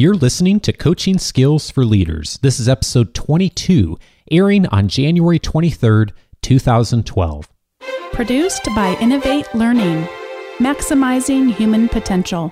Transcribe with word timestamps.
You're 0.00 0.14
listening 0.14 0.60
to 0.60 0.72
Coaching 0.72 1.18
Skills 1.18 1.70
for 1.70 1.84
Leaders. 1.84 2.38
This 2.40 2.58
is 2.58 2.70
episode 2.70 3.12
22, 3.12 3.98
airing 4.30 4.64
on 4.68 4.88
January 4.88 5.38
23rd, 5.38 6.12
2012. 6.40 7.46
Produced 8.10 8.64
by 8.74 8.96
Innovate 8.98 9.54
Learning, 9.54 10.08
maximizing 10.56 11.52
human 11.52 11.86
potential. 11.86 12.50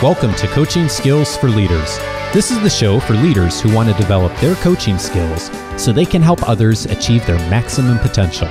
Welcome 0.00 0.36
to 0.36 0.46
Coaching 0.46 0.88
Skills 0.88 1.36
for 1.36 1.48
Leaders. 1.48 1.98
This 2.32 2.52
is 2.52 2.60
the 2.60 2.70
show 2.70 3.00
for 3.00 3.14
leaders 3.14 3.60
who 3.60 3.74
want 3.74 3.88
to 3.88 3.96
develop 3.96 4.32
their 4.36 4.54
coaching 4.54 4.98
skills 4.98 5.50
so 5.76 5.90
they 5.90 6.06
can 6.06 6.22
help 6.22 6.48
others 6.48 6.86
achieve 6.86 7.26
their 7.26 7.50
maximum 7.50 7.98
potential. 7.98 8.46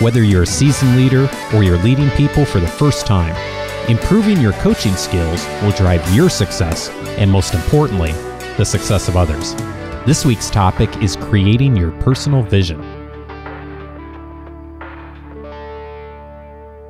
Whether 0.00 0.24
you're 0.24 0.42
a 0.42 0.46
seasoned 0.46 0.96
leader 0.96 1.30
or 1.54 1.62
you're 1.62 1.78
leading 1.78 2.10
people 2.10 2.44
for 2.44 2.58
the 2.58 2.66
first 2.66 3.06
time, 3.06 3.32
improving 3.88 4.40
your 4.40 4.52
coaching 4.54 4.96
skills 4.96 5.46
will 5.62 5.70
drive 5.70 6.12
your 6.12 6.28
success 6.28 6.88
and, 7.16 7.30
most 7.30 7.54
importantly, 7.54 8.10
the 8.56 8.64
success 8.64 9.06
of 9.06 9.16
others. 9.16 9.54
This 10.04 10.26
week's 10.26 10.50
topic 10.50 10.94
is 11.00 11.14
creating 11.14 11.76
your 11.76 11.92
personal 12.00 12.42
vision. 12.42 12.82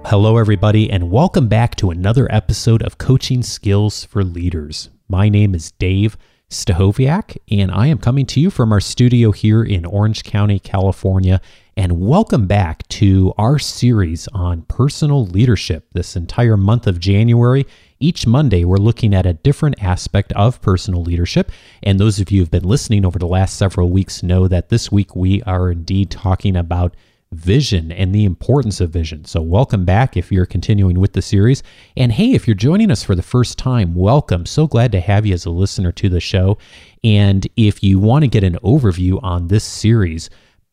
Hello, 0.07 0.39
everybody, 0.39 0.91
and 0.91 1.11
welcome 1.11 1.47
back 1.47 1.77
to 1.77 1.91
another 1.91 2.27
episode 2.33 2.83
of 2.83 2.97
Coaching 2.97 3.43
Skills 3.43 4.05
for 4.07 4.25
Leaders. 4.25 4.89
My 5.09 5.29
name 5.29 5.55
is 5.55 5.73
Dave 5.73 6.17
Stachowiak, 6.51 7.37
and 7.51 7.71
I 7.71 7.89
am 7.89 7.99
coming 7.99 8.27
to 8.27 8.41
you 8.41 8.51
from 8.51 8.73
our 8.73 8.81
studio 8.81 9.33
here 9.33 9.63
in 9.63 9.85
Orange 9.85 10.23
County, 10.23 10.59
California. 10.59 11.41
And 11.77 12.01
welcome 12.01 12.47
back 12.47 12.87
to 12.89 13.35
our 13.37 13.59
series 13.59 14.29
on 14.29 14.63
personal 14.63 15.27
leadership 15.27 15.89
this 15.93 16.15
entire 16.15 16.57
month 16.57 16.87
of 16.87 17.01
January. 17.01 17.67
Each 17.99 18.27
Monday, 18.27 18.65
we're 18.65 18.77
looking 18.77 19.15
at 19.15 19.27
a 19.27 19.33
different 19.33 19.83
aspect 19.83 20.33
of 20.33 20.63
personal 20.63 21.03
leadership. 21.03 21.51
And 21.83 21.99
those 21.99 22.21
of 22.21 22.31
you 22.31 22.41
who've 22.41 22.51
been 22.51 22.63
listening 22.63 23.05
over 23.05 23.19
the 23.19 23.27
last 23.27 23.57
several 23.57 23.91
weeks 23.91 24.23
know 24.23 24.47
that 24.47 24.69
this 24.69 24.93
week 24.93 25.17
we 25.17 25.43
are 25.43 25.73
indeed 25.73 26.11
talking 26.11 26.55
about 26.55 26.95
vision 27.35 27.93
and 27.93 28.15
the 28.15 28.25
importance 28.25 28.81
of 28.81 28.91
vision. 28.91 29.25
So, 29.25 29.43
welcome 29.43 29.85
back 29.85 30.17
if 30.17 30.33
you're 30.33 30.47
continuing 30.47 31.01
with 31.01 31.13
the 31.13 31.23
series. 31.23 31.63
And 31.97 32.13
hey, 32.13 32.33
if 32.33 32.47
you're 32.47 32.55
joining 32.55 32.91
us 32.91 33.03
for 33.03 33.15
the 33.15 33.23
first 33.23 33.59
time, 33.59 33.95
welcome. 33.95 34.47
So 34.47 34.67
glad 34.67 34.93
to 34.93 35.01
have 35.01 35.27
you 35.27 35.35
as 35.35 35.45
a 35.45 35.51
listener 35.51 35.93
to 35.93 36.09
the 36.09 36.21
show. 36.21 36.59
And 37.03 37.47
if 37.57 37.83
you 37.83 37.99
want 37.99 38.23
to 38.23 38.29
get 38.29 38.45
an 38.45 38.59
overview 38.63 39.23
on 39.23 39.49
this 39.49 39.65
series, 39.65 40.31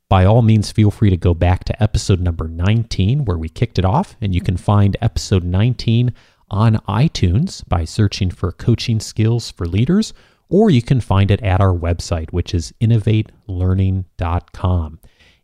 by 0.09 0.25
all 0.25 0.41
means, 0.41 0.71
feel 0.71 0.91
free 0.91 1.09
to 1.09 1.17
go 1.17 1.33
back 1.33 1.63
to 1.65 1.81
episode 1.81 2.19
number 2.19 2.47
19, 2.47 3.23
where 3.23 3.37
we 3.37 3.47
kicked 3.47 3.79
it 3.79 3.85
off. 3.85 4.17
And 4.19 4.35
you 4.35 4.41
can 4.41 4.57
find 4.57 4.97
episode 5.01 5.43
19 5.43 6.13
on 6.49 6.75
iTunes 6.87 7.67
by 7.67 7.85
searching 7.85 8.29
for 8.29 8.51
Coaching 8.51 8.99
Skills 8.99 9.49
for 9.49 9.65
Leaders, 9.65 10.13
or 10.49 10.69
you 10.69 10.81
can 10.81 10.99
find 10.99 11.31
it 11.31 11.41
at 11.41 11.61
our 11.61 11.73
website, 11.73 12.31
which 12.31 12.53
is 12.53 12.73
innovatelearning.com. 12.81 14.99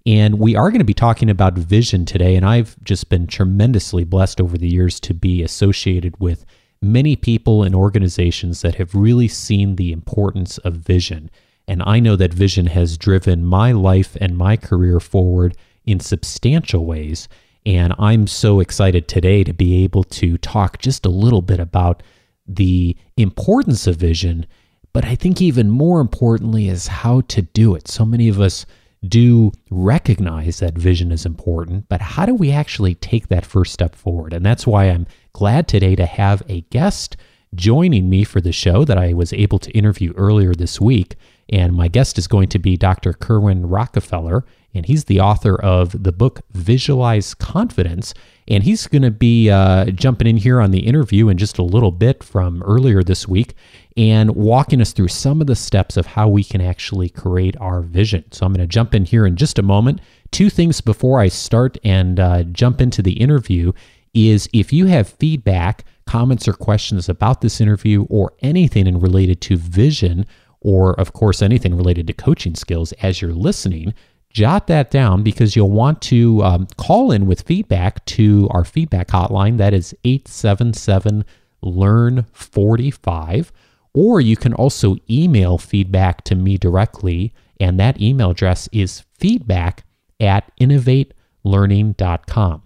And 0.07 0.39
we 0.39 0.55
are 0.55 0.71
going 0.71 0.79
to 0.79 0.85
be 0.85 0.93
talking 0.93 1.29
about 1.29 1.57
vision 1.57 2.05
today. 2.05 2.37
And 2.37 2.45
I've 2.45 2.81
just 2.81 3.09
been 3.09 3.27
tremendously 3.27 4.05
blessed 4.05 4.39
over 4.39 4.57
the 4.57 4.69
years 4.69 5.01
to 5.01 5.13
be 5.13 5.43
associated 5.43 6.17
with 6.17 6.45
many 6.81 7.17
people 7.17 7.61
and 7.61 7.75
organizations 7.75 8.61
that 8.61 8.75
have 8.75 8.95
really 8.95 9.27
seen 9.27 9.75
the 9.75 9.91
importance 9.91 10.59
of 10.59 10.75
vision. 10.75 11.29
And 11.67 11.83
I 11.85 11.99
know 11.99 12.15
that 12.15 12.33
vision 12.33 12.67
has 12.67 12.97
driven 12.97 13.43
my 13.43 13.73
life 13.73 14.15
and 14.21 14.37
my 14.37 14.55
career 14.55 15.01
forward 15.01 15.57
in 15.85 15.99
substantial 15.99 16.85
ways. 16.85 17.27
And 17.65 17.93
I'm 17.99 18.27
so 18.27 18.61
excited 18.61 19.09
today 19.09 19.43
to 19.43 19.51
be 19.51 19.83
able 19.83 20.05
to 20.05 20.37
talk 20.37 20.79
just 20.79 21.05
a 21.05 21.09
little 21.09 21.41
bit 21.41 21.59
about 21.59 22.01
the 22.47 22.95
importance 23.17 23.87
of 23.87 23.97
vision. 23.97 24.45
But 24.93 25.03
I 25.03 25.15
think 25.15 25.41
even 25.41 25.69
more 25.69 25.99
importantly 25.99 26.69
is 26.69 26.87
how 26.87 27.21
to 27.27 27.41
do 27.41 27.75
it. 27.75 27.89
So 27.89 28.05
many 28.05 28.29
of 28.29 28.39
us 28.39 28.65
do 29.07 29.51
recognize 29.69 30.59
that 30.59 30.77
vision 30.77 31.11
is 31.11 31.25
important, 31.25 31.87
but 31.89 32.01
how 32.01 32.25
do 32.25 32.33
we 32.33 32.51
actually 32.51 32.95
take 32.95 33.27
that 33.27 33.45
first 33.45 33.73
step 33.73 33.95
forward? 33.95 34.33
And 34.33 34.45
that's 34.45 34.65
why 34.65 34.85
I'm 34.85 35.07
glad 35.33 35.67
today 35.67 35.95
to 35.95 36.05
have 36.05 36.41
a 36.47 36.61
guest 36.61 37.15
joining 37.55 38.09
me 38.09 38.23
for 38.23 38.41
the 38.41 38.51
show 38.51 38.83
that 38.85 38.97
I 38.97 39.13
was 39.13 39.33
able 39.33 39.59
to 39.59 39.71
interview 39.71 40.13
earlier 40.15 40.53
this 40.53 40.79
week. 40.79 41.15
And 41.49 41.73
my 41.73 41.87
guest 41.87 42.17
is 42.17 42.27
going 42.27 42.49
to 42.49 42.59
be 42.59 42.75
Dr. 42.75 43.13
Kerwin 43.13 43.67
Rockefeller, 43.67 44.45
and 44.73 44.85
he's 44.85 45.05
the 45.05 45.21
author 45.21 45.55
of 45.55 46.03
the 46.03 46.11
book 46.11 46.41
Visualize 46.51 47.33
Confidence. 47.33 48.13
And 48.49 48.63
he's 48.63 48.85
going 48.87 49.01
to 49.01 49.11
be 49.11 49.49
uh, 49.49 49.85
jumping 49.85 50.27
in 50.27 50.37
here 50.37 50.61
on 50.61 50.71
the 50.71 50.85
interview 50.85 51.29
in 51.29 51.37
just 51.37 51.57
a 51.57 51.63
little 51.63 51.91
bit 51.91 52.23
from 52.23 52.61
earlier 52.63 53.01
this 53.01 53.27
week 53.27 53.55
and 53.95 54.35
walking 54.35 54.79
us 54.79 54.93
through 54.93 55.07
some 55.07 55.41
of 55.41 55.47
the 55.47 55.55
steps 55.55 55.97
of 55.97 56.05
how 56.05 56.27
we 56.27 56.43
can 56.43 56.61
actually 56.61 57.09
create 57.09 57.55
our 57.59 57.81
vision. 57.81 58.23
So 58.31 58.45
I'm 58.45 58.53
going 58.53 58.65
to 58.65 58.71
jump 58.71 58.93
in 58.93 59.05
here 59.05 59.25
in 59.25 59.35
just 59.35 59.57
a 59.57 59.63
moment. 59.63 59.99
Two 60.31 60.49
things 60.49 60.81
before 60.81 61.19
I 61.19 61.29
start 61.29 61.77
and 61.83 62.19
uh, 62.19 62.43
jump 62.43 62.79
into 62.79 63.01
the 63.01 63.13
interview 63.13 63.71
is 64.13 64.49
if 64.53 64.71
you 64.71 64.85
have 64.85 65.09
feedback, 65.09 65.83
comments, 66.07 66.47
or 66.47 66.53
questions 66.53 67.09
about 67.09 67.41
this 67.41 67.61
interview 67.61 68.05
or 68.09 68.33
anything 68.41 68.87
in 68.87 68.99
related 68.99 69.41
to 69.41 69.57
vision, 69.57 70.25
or 70.61 70.99
of 70.99 71.13
course 71.13 71.41
anything 71.41 71.75
related 71.75 72.07
to 72.07 72.13
coaching 72.13 72.55
skills 72.55 72.91
as 72.93 73.21
you're 73.21 73.33
listening, 73.33 73.93
jot 74.31 74.67
that 74.67 74.89
down 74.89 75.23
because 75.23 75.55
you'll 75.55 75.69
want 75.69 76.01
to 76.01 76.43
um, 76.43 76.67
call 76.77 77.11
in 77.11 77.27
with 77.27 77.43
feedback 77.43 78.03
to 78.05 78.47
our 78.51 78.65
feedback 78.65 79.07
hotline. 79.07 79.57
That 79.57 79.73
is 79.73 79.95
877 80.03 81.23
Learn 81.61 82.25
45 82.33 83.51
or 83.97 84.21
you 84.21 84.37
can 84.37 84.53
also 84.53 84.95
email 85.09 85.57
feedback 85.57 86.23
to 86.25 86.35
me 86.35 86.55
directly, 86.55 87.33
and 87.59 87.79
that 87.79 87.99
email 87.99 88.29
address 88.29 88.69
is 88.71 89.03
feedback 89.17 89.85
at 90.19 90.51
innovatelearning.com. 90.61 92.61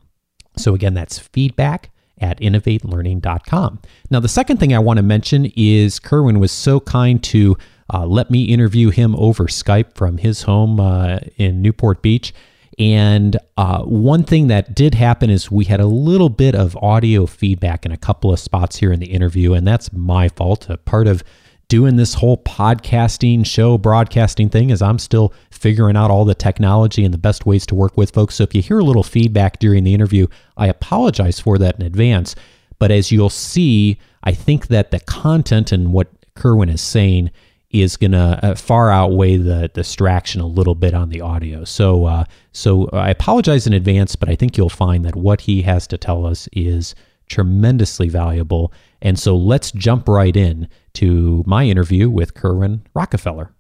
So, 0.57 0.75
again, 0.75 0.93
that's 0.93 1.19
feedback 1.19 1.89
at 2.21 2.39
innovatelearning.com. 2.39 3.81
Now, 4.09 4.19
the 4.19 4.29
second 4.29 4.57
thing 4.57 4.73
I 4.73 4.79
want 4.79 4.97
to 4.97 5.03
mention 5.03 5.51
is 5.55 5.99
Kerwin 5.99 6.39
was 6.39 6.51
so 6.51 6.79
kind 6.79 7.21
to 7.23 7.57
uh, 7.93 8.05
let 8.05 8.31
me 8.31 8.43
interview 8.45 8.89
him 8.89 9.15
over 9.15 9.45
Skype 9.45 9.95
from 9.95 10.17
his 10.17 10.43
home 10.43 10.79
uh, 10.79 11.19
in 11.37 11.61
Newport 11.61 12.01
Beach. 12.01 12.33
And 12.79 13.37
uh, 13.57 13.83
one 13.83 14.23
thing 14.23 14.47
that 14.47 14.73
did 14.73 14.95
happen 14.95 15.29
is 15.29 15.51
we 15.51 15.65
had 15.65 15.79
a 15.79 15.85
little 15.85 16.29
bit 16.29 16.55
of 16.55 16.77
audio 16.77 17.25
feedback 17.25 17.85
in 17.85 17.91
a 17.91 17.97
couple 17.97 18.31
of 18.31 18.39
spots 18.39 18.77
here 18.77 18.93
in 18.93 18.99
the 18.99 19.11
interview, 19.11 19.53
and 19.53 19.67
that's 19.67 19.91
my 19.91 20.29
fault. 20.29 20.69
A 20.69 20.77
part 20.77 21.07
of 21.07 21.23
doing 21.71 21.95
this 21.95 22.15
whole 22.15 22.35
podcasting 22.39 23.45
show, 23.45 23.77
broadcasting 23.77 24.49
thing 24.49 24.71
is 24.71 24.81
I'm 24.81 24.99
still 24.99 25.33
figuring 25.51 25.95
out 25.95 26.11
all 26.11 26.25
the 26.25 26.35
technology 26.35 27.05
and 27.05 27.13
the 27.13 27.17
best 27.17 27.45
ways 27.45 27.65
to 27.67 27.75
work 27.75 27.95
with 27.95 28.11
folks. 28.11 28.35
So 28.35 28.43
if 28.43 28.53
you 28.53 28.61
hear 28.61 28.79
a 28.79 28.83
little 28.83 29.03
feedback 29.03 29.57
during 29.57 29.85
the 29.85 29.93
interview, 29.93 30.27
I 30.57 30.67
apologize 30.67 31.39
for 31.39 31.57
that 31.59 31.79
in 31.79 31.85
advance. 31.85 32.35
But 32.77 32.91
as 32.91 33.09
you'll 33.09 33.29
see, 33.29 33.97
I 34.25 34.33
think 34.33 34.67
that 34.67 34.91
the 34.91 34.99
content 34.99 35.71
and 35.71 35.93
what 35.93 36.09
Kerwin 36.35 36.67
is 36.67 36.81
saying 36.81 37.31
is 37.69 37.95
going 37.95 38.11
to 38.11 38.37
uh, 38.43 38.55
far 38.55 38.91
outweigh 38.91 39.37
the 39.37 39.69
distraction 39.69 40.41
a 40.41 40.47
little 40.47 40.75
bit 40.75 40.93
on 40.93 41.07
the 41.07 41.21
audio. 41.21 41.63
So, 41.63 42.03
uh, 42.03 42.25
so 42.51 42.89
I 42.91 43.11
apologize 43.11 43.65
in 43.65 43.71
advance, 43.71 44.17
but 44.17 44.27
I 44.27 44.35
think 44.35 44.57
you'll 44.57 44.67
find 44.67 45.05
that 45.05 45.15
what 45.15 45.39
he 45.39 45.61
has 45.61 45.87
to 45.87 45.97
tell 45.97 46.25
us 46.25 46.49
is 46.51 46.95
tremendously 47.29 48.09
valuable. 48.09 48.73
And 49.01 49.17
so 49.17 49.35
let's 49.35 49.71
jump 49.71 50.07
right 50.07 50.35
in 50.35 50.67
to 50.93 51.43
my 51.47 51.65
interview 51.65 52.09
with 52.09 52.33
Kerwin 52.33 52.85
Rockefeller. 52.93 53.53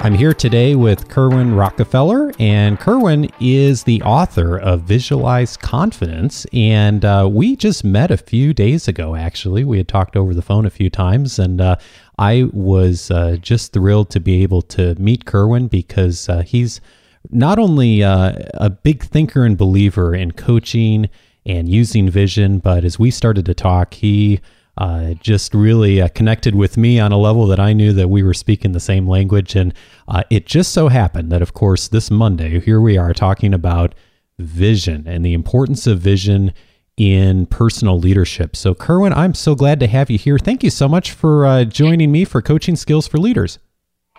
I'm 0.00 0.14
here 0.14 0.32
today 0.32 0.76
with 0.76 1.08
Kerwin 1.08 1.54
Rockefeller, 1.54 2.32
and 2.38 2.78
Kerwin 2.78 3.28
is 3.40 3.82
the 3.82 4.00
author 4.02 4.56
of 4.56 4.82
Visualize 4.82 5.56
Confidence. 5.56 6.46
And 6.52 7.04
uh, 7.04 7.28
we 7.30 7.56
just 7.56 7.82
met 7.82 8.10
a 8.10 8.16
few 8.16 8.54
days 8.54 8.86
ago, 8.86 9.16
actually. 9.16 9.64
We 9.64 9.76
had 9.76 9.88
talked 9.88 10.16
over 10.16 10.34
the 10.34 10.40
phone 10.40 10.66
a 10.66 10.70
few 10.70 10.88
times, 10.88 11.38
and 11.40 11.60
uh, 11.60 11.76
I 12.16 12.48
was 12.52 13.10
uh, 13.10 13.38
just 13.40 13.72
thrilled 13.72 14.08
to 14.10 14.20
be 14.20 14.42
able 14.44 14.62
to 14.62 14.94
meet 14.94 15.24
Kerwin 15.24 15.66
because 15.66 16.28
uh, 16.28 16.42
he's 16.42 16.80
not 17.30 17.58
only 17.58 18.02
uh, 18.02 18.32
a 18.54 18.70
big 18.70 19.02
thinker 19.02 19.44
and 19.44 19.56
believer 19.56 20.14
in 20.14 20.32
coaching 20.32 21.08
and 21.44 21.68
using 21.68 22.10
vision, 22.10 22.58
but 22.58 22.84
as 22.84 22.98
we 22.98 23.10
started 23.10 23.46
to 23.46 23.54
talk, 23.54 23.94
he 23.94 24.40
uh, 24.78 25.14
just 25.14 25.54
really 25.54 26.00
uh, 26.00 26.08
connected 26.08 26.54
with 26.54 26.76
me 26.76 27.00
on 27.00 27.10
a 27.10 27.18
level 27.18 27.46
that 27.48 27.58
I 27.58 27.72
knew 27.72 27.92
that 27.94 28.08
we 28.08 28.22
were 28.22 28.34
speaking 28.34 28.72
the 28.72 28.80
same 28.80 29.08
language. 29.08 29.56
And 29.56 29.74
uh, 30.06 30.22
it 30.30 30.46
just 30.46 30.72
so 30.72 30.88
happened 30.88 31.32
that, 31.32 31.42
of 31.42 31.52
course, 31.52 31.88
this 31.88 32.10
Monday, 32.10 32.60
here 32.60 32.80
we 32.80 32.96
are 32.96 33.12
talking 33.12 33.52
about 33.52 33.94
vision 34.38 35.06
and 35.08 35.24
the 35.24 35.34
importance 35.34 35.86
of 35.88 35.98
vision 35.98 36.52
in 36.96 37.46
personal 37.46 37.98
leadership. 37.98 38.54
So, 38.54 38.74
Kerwin, 38.74 39.12
I'm 39.12 39.34
so 39.34 39.54
glad 39.54 39.80
to 39.80 39.86
have 39.88 40.10
you 40.10 40.18
here. 40.18 40.38
Thank 40.38 40.62
you 40.62 40.70
so 40.70 40.88
much 40.88 41.12
for 41.12 41.44
uh, 41.44 41.64
joining 41.64 42.12
me 42.12 42.24
for 42.24 42.40
Coaching 42.40 42.76
Skills 42.76 43.08
for 43.08 43.18
Leaders. 43.18 43.58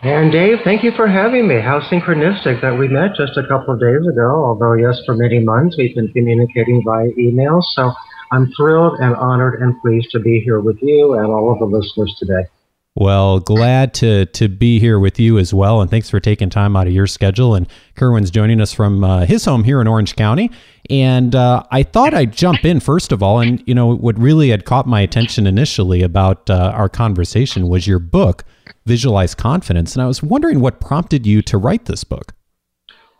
And 0.02 0.32
Dave, 0.32 0.60
thank 0.64 0.82
you 0.84 0.92
for 0.96 1.08
having 1.08 1.48
me. 1.48 1.60
How 1.60 1.82
synchronistic 1.82 2.62
that 2.62 2.78
we 2.78 2.88
met 2.88 3.16
just 3.18 3.36
a 3.36 3.46
couple 3.46 3.74
of 3.74 3.82
days 3.82 4.08
ago, 4.08 4.46
although, 4.46 4.74
yes, 4.74 4.98
for 5.06 5.14
many 5.14 5.40
months 5.40 5.76
we've 5.78 5.94
been 5.94 6.08
communicating 6.14 6.82
via 6.86 7.10
email. 7.18 7.60
So 7.74 7.92
I'm 8.32 8.50
thrilled 8.56 8.98
and 9.02 9.14
honored 9.16 9.62
and 9.62 9.80
pleased 9.82 10.12
to 10.12 10.20
be 10.20 10.40
here 10.40 10.62
with 10.62 10.78
you 10.82 11.16
and 11.16 11.26
all 11.28 11.52
of 11.52 11.60
the 11.60 11.66
listeners 11.66 12.16
today. 12.18 12.48
Well, 12.96 13.40
glad 13.40 13.94
to 13.96 14.26
to 14.26 14.50
be 14.50 14.80
here 14.80 15.00
with 15.00 15.20
you 15.20 15.38
as 15.38 15.54
well, 15.54 15.80
and 15.80 15.90
thanks 15.90 16.10
for 16.10 16.20
taking 16.20 16.50
time 16.50 16.76
out 16.76 16.88
of 16.88 16.94
your 16.94 17.08
schedule. 17.08 17.56
And 17.56 17.68
Kerwin's 17.96 18.32
joining 18.32 18.60
us 18.60 18.74
from 18.74 19.04
uh, 19.04 19.26
his 19.26 19.46
home 19.46 19.64
here 19.64 19.80
in 19.80 19.88
Orange 19.88 20.16
County. 20.16 20.50
And 20.90 21.36
uh, 21.36 21.64
I 21.72 21.84
thought 21.84 22.14
I'd 22.14 22.34
jump 22.34 22.66
in 22.66 22.80
first 22.80 23.12
of 23.12 23.22
all, 23.22 23.40
and 23.40 23.64
you 23.68 23.76
know 23.76 23.96
what 23.96 24.18
really 24.18 24.50
had 24.50 24.66
caught 24.66 24.88
my 24.88 25.02
attention 25.02 25.46
initially 25.46 26.02
about 26.02 26.50
uh, 26.50 26.72
our 26.74 26.90
conversation 26.90 27.68
was 27.68 27.86
your 27.86 28.00
book, 28.00 28.44
Visualize 28.86 29.36
Confidence, 29.36 29.96
and 29.96 30.02
I 30.02 30.08
was 30.08 30.24
wondering 30.24 30.60
what 30.60 30.80
prompted 30.80 31.28
you 31.28 31.42
to 31.44 31.58
write 31.58 31.86
this 31.86 32.04
book. 32.04 32.34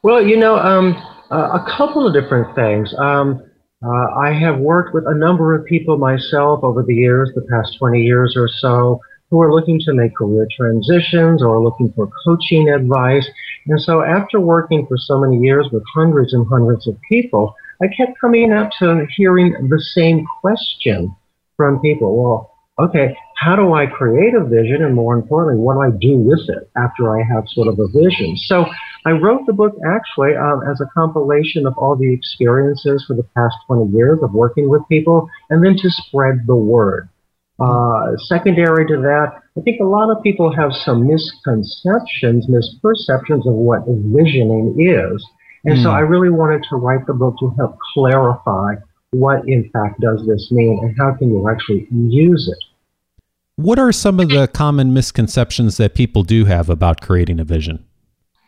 Well, 0.02 0.26
you 0.26 0.38
know, 0.38 0.58
um, 0.58 0.96
a 1.30 1.64
couple 1.78 2.08
of 2.08 2.14
different 2.14 2.56
things. 2.56 2.94
Um, 2.98 3.44
uh, 3.84 4.14
I 4.18 4.34
have 4.34 4.58
worked 4.58 4.94
with 4.94 5.06
a 5.08 5.14
number 5.14 5.56
of 5.56 5.66
people 5.66 5.98
myself 5.98 6.64
over 6.64 6.84
the 6.84 6.96
years, 6.96 7.32
the 7.36 7.48
past 7.50 7.78
20 7.78 8.02
years 8.02 8.34
or 8.36 8.50
so, 8.60 9.00
who 9.30 9.42
are 9.42 9.54
looking 9.54 9.80
to 9.86 9.94
make 9.94 10.16
career 10.16 10.48
transitions 10.56 11.44
or 11.44 11.62
looking 11.62 11.94
for 11.96 12.10
coaching 12.26 12.70
advice. 12.70 13.28
And 13.68 13.80
so 13.82 14.02
after 14.02 14.40
working 14.40 14.86
for 14.88 14.98
so 14.98 15.20
many 15.20 15.38
years 15.38 15.68
with 15.72 15.84
hundreds 15.94 16.34
and 16.34 16.48
hundreds 16.48 16.88
of 16.88 16.96
people, 17.10 17.56
I 17.82 17.88
kept 17.88 18.20
coming 18.20 18.52
up 18.52 18.72
to 18.80 19.06
hearing 19.16 19.54
the 19.70 19.80
same 19.94 20.26
question 20.42 21.16
from 21.56 21.80
people. 21.80 22.22
Well, 22.22 22.52
okay, 22.80 23.16
how 23.36 23.56
do 23.56 23.74
I 23.74 23.86
create 23.86 24.34
a 24.34 24.44
vision? 24.44 24.84
And 24.84 24.96
more 24.96 25.16
importantly, 25.16 25.62
what 25.62 25.76
do 25.76 25.82
I 25.82 25.92
do 25.92 26.18
with 26.18 26.50
it 26.50 26.70
after 26.76 27.18
I 27.18 27.24
have 27.24 27.44
sort 27.50 27.68
of 27.68 27.80
a 27.80 27.88
vision? 27.88 28.36
So 28.36 28.66
I 29.06 29.12
wrote 29.12 29.46
the 29.46 29.54
book 29.54 29.76
actually 29.86 30.36
um, 30.36 30.62
as 30.70 30.82
a 30.82 30.90
compilation 30.94 31.66
of 31.66 31.78
all 31.78 31.96
the 31.96 32.12
experiences 32.12 33.06
for 33.08 33.16
the 33.16 33.28
past 33.36 33.56
20 33.68 33.96
years 33.96 34.20
of 34.22 34.34
working 34.34 34.70
with 34.70 34.82
people 34.90 35.30
and 35.50 35.64
then 35.64 35.78
to 35.78 35.90
spread 35.90 36.48
the 36.48 36.56
word. 36.56 37.10
Uh, 37.60 38.16
secondary 38.28 38.86
to 38.88 38.98
that, 38.98 39.42
I 39.58 39.62
think 39.62 39.80
a 39.82 39.86
lot 39.86 40.10
of 40.10 40.24
people 40.24 40.56
have 40.56 40.72
some 40.74 41.08
misconceptions, 41.08 42.48
misperceptions 42.48 43.48
of 43.48 43.54
what 43.54 43.84
visioning 43.88 44.76
is. 44.80 45.26
And 45.66 45.78
mm. 45.78 45.84
so 45.84 45.90
hmm. 45.90 45.96
I 45.96 46.00
really 46.00 46.30
wanted 46.30 46.64
to 46.70 46.78
write 46.78 47.06
the 47.06 47.14
book 47.14 47.36
to 47.40 47.50
help 47.58 47.78
clarify 47.94 48.76
what 49.12 49.48
in 49.48 49.70
fact 49.72 50.00
does 50.00 50.26
this 50.26 50.50
mean 50.52 50.80
and 50.84 50.96
how 50.98 51.16
can 51.16 51.30
you 51.30 51.50
actually 51.50 51.88
use 51.92 52.48
it. 52.48 52.64
What 53.56 53.78
are 53.78 53.92
some 53.92 54.22
of 54.22 54.30
the 54.30 54.48
common 54.48 54.94
misconceptions 54.94 55.76
that 55.78 55.94
people 55.94 56.24
do 56.24 56.46
have 56.46 56.70
about 56.70 57.02
creating 57.02 57.42
a 57.42 57.44
vision? 57.44 57.86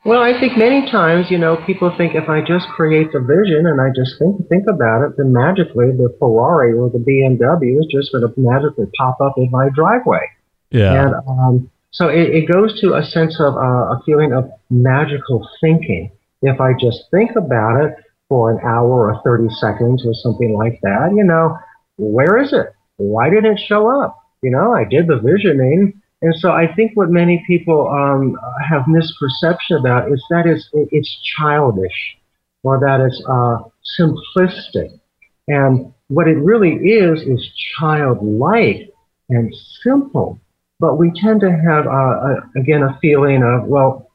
Well, 0.03 0.21
I 0.21 0.39
think 0.39 0.57
many 0.57 0.89
times, 0.89 1.29
you 1.29 1.37
know, 1.37 1.57
people 1.67 1.93
think 1.95 2.15
if 2.15 2.27
I 2.27 2.41
just 2.41 2.67
create 2.69 3.11
the 3.13 3.19
vision 3.19 3.67
and 3.67 3.79
I 3.79 3.89
just 3.95 4.17
think 4.17 4.49
think 4.49 4.65
about 4.67 5.03
it, 5.05 5.17
then 5.17 5.31
magically 5.31 5.91
the 5.91 6.15
Ferrari 6.17 6.73
or 6.73 6.89
the 6.89 6.97
BMW 6.97 7.79
is 7.79 7.85
just 7.91 8.11
going 8.11 8.27
to 8.27 8.33
magically 8.35 8.87
pop 8.97 9.21
up 9.21 9.33
in 9.37 9.51
my 9.51 9.69
driveway. 9.75 10.27
Yeah. 10.71 11.05
And 11.05 11.15
um, 11.27 11.71
so 11.91 12.07
it, 12.07 12.33
it, 12.33 12.51
goes 12.51 12.79
to 12.81 12.95
a 12.95 13.03
sense 13.03 13.39
of 13.39 13.53
uh, 13.55 13.93
a 13.93 14.01
feeling 14.03 14.33
of 14.33 14.49
magical 14.71 15.47
thinking. 15.59 16.11
If 16.41 16.59
I 16.59 16.71
just 16.73 17.03
think 17.11 17.35
about 17.35 17.83
it 17.83 17.93
for 18.27 18.49
an 18.49 18.59
hour 18.65 19.13
or 19.13 19.21
30 19.23 19.53
seconds 19.55 20.03
or 20.05 20.15
something 20.15 20.57
like 20.57 20.79
that, 20.81 21.11
you 21.15 21.23
know, 21.23 21.57
where 21.97 22.41
is 22.41 22.53
it? 22.53 22.73
Why 22.97 23.29
did 23.29 23.45
it 23.45 23.59
show 23.59 23.87
up? 24.01 24.17
You 24.41 24.49
know, 24.49 24.73
I 24.73 24.85
did 24.85 25.05
the 25.05 25.19
visioning 25.19 26.00
and 26.21 26.35
so 26.37 26.51
I 26.51 26.71
think 26.75 26.91
what 26.95 27.09
many 27.09 27.43
people 27.47 27.89
um, 27.89 28.37
have 28.69 28.83
misperception 28.83 29.79
about 29.79 30.11
is 30.11 30.23
that 30.29 30.45
it's, 30.45 30.69
it's 30.73 31.19
childish 31.35 32.17
or 32.63 32.79
that 32.79 32.99
it's 32.99 33.23
uh, 33.27 33.57
simplistic. 33.99 34.99
And 35.47 35.91
what 36.09 36.27
it 36.27 36.37
really 36.37 36.75
is 36.75 37.21
is 37.21 37.51
childlike 37.79 38.89
and 39.29 39.53
simple. 39.83 40.39
But 40.79 40.97
we 40.97 41.11
tend 41.19 41.41
to 41.41 41.51
have, 41.51 41.87
uh, 41.87 41.89
a, 41.89 42.59
again, 42.59 42.83
a 42.83 42.97
feeling 43.01 43.43
of, 43.43 43.65
well, 43.65 44.11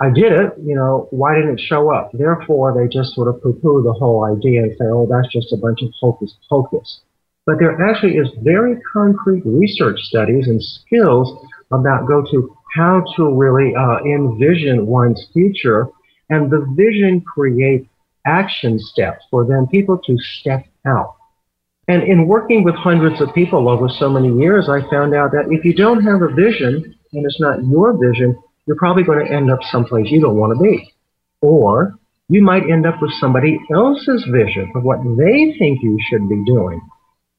I 0.00 0.10
did 0.10 0.32
it, 0.32 0.52
you 0.64 0.74
know, 0.74 1.08
why 1.10 1.34
didn't 1.34 1.58
it 1.58 1.60
show 1.60 1.92
up? 1.92 2.10
Therefore, 2.12 2.74
they 2.74 2.88
just 2.88 3.14
sort 3.14 3.28
of 3.28 3.42
poo 3.42 3.52
poo 3.54 3.82
the 3.82 3.92
whole 3.92 4.24
idea 4.24 4.62
and 4.62 4.72
say, 4.72 4.86
oh, 4.86 5.06
that's 5.10 5.30
just 5.32 5.52
a 5.52 5.56
bunch 5.56 5.82
of 5.82 5.90
hocus 6.00 6.34
pocus. 6.48 7.00
But 7.50 7.58
there 7.58 7.82
actually 7.82 8.12
is 8.12 8.28
very 8.42 8.80
concrete 8.92 9.42
research 9.44 9.98
studies 10.02 10.46
and 10.46 10.62
skills 10.62 11.44
about 11.72 12.06
go 12.06 12.22
to 12.30 12.56
how 12.76 13.02
to 13.16 13.34
really 13.34 13.74
uh, 13.74 13.98
envision 14.04 14.86
one's 14.86 15.20
future. 15.32 15.88
And 16.28 16.48
the 16.48 16.64
vision 16.76 17.22
creates 17.22 17.88
action 18.24 18.78
steps 18.78 19.24
for 19.32 19.44
then 19.44 19.66
people 19.66 19.98
to 19.98 20.16
step 20.38 20.64
out. 20.86 21.16
And 21.88 22.04
in 22.04 22.28
working 22.28 22.62
with 22.62 22.76
hundreds 22.76 23.20
of 23.20 23.34
people 23.34 23.68
over 23.68 23.88
so 23.88 24.08
many 24.08 24.32
years, 24.32 24.68
I 24.68 24.88
found 24.88 25.12
out 25.12 25.32
that 25.32 25.50
if 25.50 25.64
you 25.64 25.74
don't 25.74 26.04
have 26.04 26.22
a 26.22 26.32
vision 26.32 26.94
and 27.12 27.26
it's 27.26 27.40
not 27.40 27.64
your 27.64 27.98
vision, 27.98 28.40
you're 28.66 28.76
probably 28.76 29.02
going 29.02 29.26
to 29.26 29.32
end 29.32 29.50
up 29.50 29.58
someplace 29.72 30.06
you 30.08 30.20
don't 30.20 30.36
want 30.36 30.56
to 30.56 30.62
be. 30.62 30.94
Or 31.40 31.98
you 32.28 32.42
might 32.42 32.70
end 32.70 32.86
up 32.86 33.02
with 33.02 33.10
somebody 33.18 33.58
else's 33.74 34.24
vision 34.30 34.70
of 34.76 34.84
what 34.84 35.00
they 35.18 35.56
think 35.58 35.82
you 35.82 35.98
should 36.08 36.28
be 36.28 36.44
doing. 36.46 36.80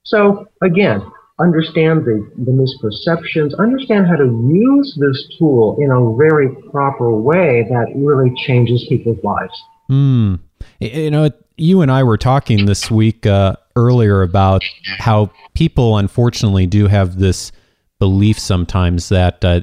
So 0.04 0.48
again, 0.62 1.02
understand 1.40 2.06
the, 2.06 2.30
the 2.38 2.52
misperceptions, 2.52 3.58
understand 3.58 4.08
how 4.08 4.16
to 4.16 4.26
use 4.26 4.98
this 5.00 5.36
tool 5.38 5.78
in 5.80 5.92
a 5.92 6.16
very 6.18 6.50
proper 6.72 7.12
way 7.12 7.66
that 7.70 7.92
really 7.96 8.34
changes 8.36 8.86
people's 8.88 9.24
lives. 9.24 9.64
Hmm. 9.88 10.36
You 10.80 11.12
know, 11.12 11.30
you 11.58 11.82
and 11.82 11.92
I 11.92 12.04
were 12.04 12.18
talking 12.18 12.66
this 12.66 12.90
week 12.90 13.26
uh, 13.26 13.56
earlier 13.76 14.22
about 14.22 14.64
how 15.00 15.32
people, 15.54 15.98
unfortunately, 15.98 16.68
do 16.68 16.88
have 16.88 17.20
this 17.20 17.52
belief 18.00 18.40
sometimes 18.40 19.10
that 19.10 19.44
uh, 19.46 19.62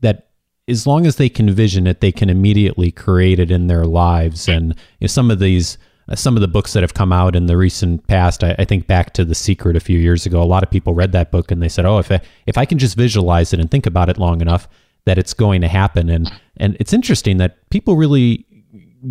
that 0.00 0.28
as 0.68 0.86
long 0.86 1.06
as 1.06 1.16
they 1.16 1.28
can 1.28 1.50
vision 1.50 1.86
it, 1.86 2.00
they 2.00 2.10
can 2.10 2.28
immediately 2.28 2.90
create 2.90 3.38
it 3.38 3.50
in 3.50 3.68
their 3.68 3.84
lives. 3.84 4.48
And 4.48 4.74
you 4.98 5.02
know, 5.02 5.06
some 5.06 5.30
of 5.30 5.38
these 5.38 5.78
some 6.14 6.36
of 6.36 6.40
the 6.40 6.48
books 6.48 6.72
that 6.72 6.82
have 6.82 6.94
come 6.94 7.12
out 7.12 7.34
in 7.34 7.46
the 7.46 7.56
recent 7.56 8.06
past. 8.06 8.44
I, 8.44 8.54
I, 8.58 8.64
think 8.64 8.86
back 8.86 9.12
to 9.14 9.24
The 9.24 9.34
Secret 9.34 9.76
a 9.76 9.80
few 9.80 9.98
years 9.98 10.24
ago. 10.24 10.40
A 10.40 10.44
lot 10.44 10.62
of 10.62 10.70
people 10.70 10.94
read 10.94 11.12
that 11.12 11.32
book 11.32 11.50
and 11.50 11.62
they 11.62 11.68
said, 11.68 11.84
"Oh, 11.84 11.98
if 11.98 12.10
I, 12.12 12.20
if 12.46 12.56
I 12.56 12.64
can 12.64 12.78
just 12.78 12.96
visualize 12.96 13.52
it 13.52 13.60
and 13.60 13.70
think 13.70 13.86
about 13.86 14.08
it 14.08 14.18
long 14.18 14.40
enough, 14.40 14.68
that 15.04 15.18
it's 15.18 15.34
going 15.34 15.60
to 15.62 15.68
happen." 15.68 16.08
And 16.08 16.30
and 16.58 16.76
it's 16.78 16.92
interesting 16.92 17.38
that 17.38 17.68
people 17.70 17.96
really 17.96 18.46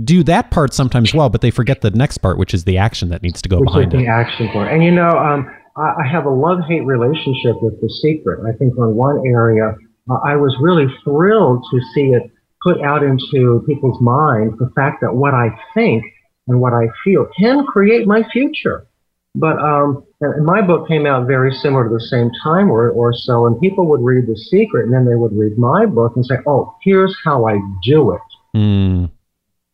do 0.04 0.24
that 0.24 0.52
part 0.52 0.74
sometimes 0.74 1.14
well, 1.14 1.30
but 1.30 1.42
they 1.42 1.52
forget 1.52 1.82
the 1.82 1.92
next 1.92 2.20
part, 2.20 2.38
which 2.38 2.54
is 2.54 2.64
the 2.64 2.78
action 2.78 3.10
that 3.10 3.22
needs 3.22 3.42
to 3.42 3.50
go 3.50 3.60
which 3.60 3.68
behind 3.68 3.94
is 3.94 4.00
the 4.00 4.06
it. 4.06 4.10
action 4.10 4.50
part. 4.50 4.72
And 4.72 4.84
you 4.84 4.92
know, 4.92 5.10
um, 5.10 5.54
I, 5.78 6.04
I, 6.04 6.08
have 6.08 6.26
a 6.26 6.30
love-hate 6.30 6.86
relationship 6.86 7.62
with 7.62 7.80
The 7.82 7.90
Secret. 8.02 8.46
I 8.48 8.58
think 8.58 8.78
on 8.78 8.96
one 8.96 9.22
area, 9.28 9.76
uh, 10.10 10.18
I 10.26 10.36
was 10.36 10.56
really 10.60 10.88
thrilled 11.04 11.64
to 11.72 11.80
see 11.94 12.08
it 12.10 12.24
put 12.64 12.82
out 12.82 13.04
into 13.04 13.64
people's 13.68 14.02
mind 14.02 14.54
the 14.58 14.72
fact 14.76 15.02
that 15.02 15.14
what 15.14 15.34
I 15.34 15.50
think 15.74 16.04
and 16.48 16.60
what 16.60 16.74
I 16.74 16.88
feel 17.04 17.28
can 17.38 17.66
create 17.66 18.08
my 18.08 18.24
future. 18.32 18.88
But 19.36 19.60
um, 19.60 20.06
and 20.22 20.46
my 20.46 20.62
book 20.62 20.88
came 20.88 21.06
out 21.06 21.28
very 21.28 21.54
similar 21.54 21.90
to 21.90 21.94
the 21.94 22.00
same 22.00 22.32
time 22.42 22.72
or, 22.72 22.90
or 22.90 23.14
so, 23.14 23.48
and 23.48 23.60
people 23.60 23.86
would 23.88 24.02
read 24.02 24.28
The 24.28 24.38
Secret, 24.38 24.86
and 24.86 24.94
then 24.94 25.06
they 25.06 25.16
would 25.16 25.38
read 25.38 25.58
my 25.58 25.86
book 25.86 26.14
and 26.16 26.26
say, 26.26 26.36
"Oh, 26.48 26.74
here's 26.82 27.16
how 27.26 27.46
I 27.46 27.60
do 27.84 28.12
it. 28.12 28.22
Mm. 28.56 29.12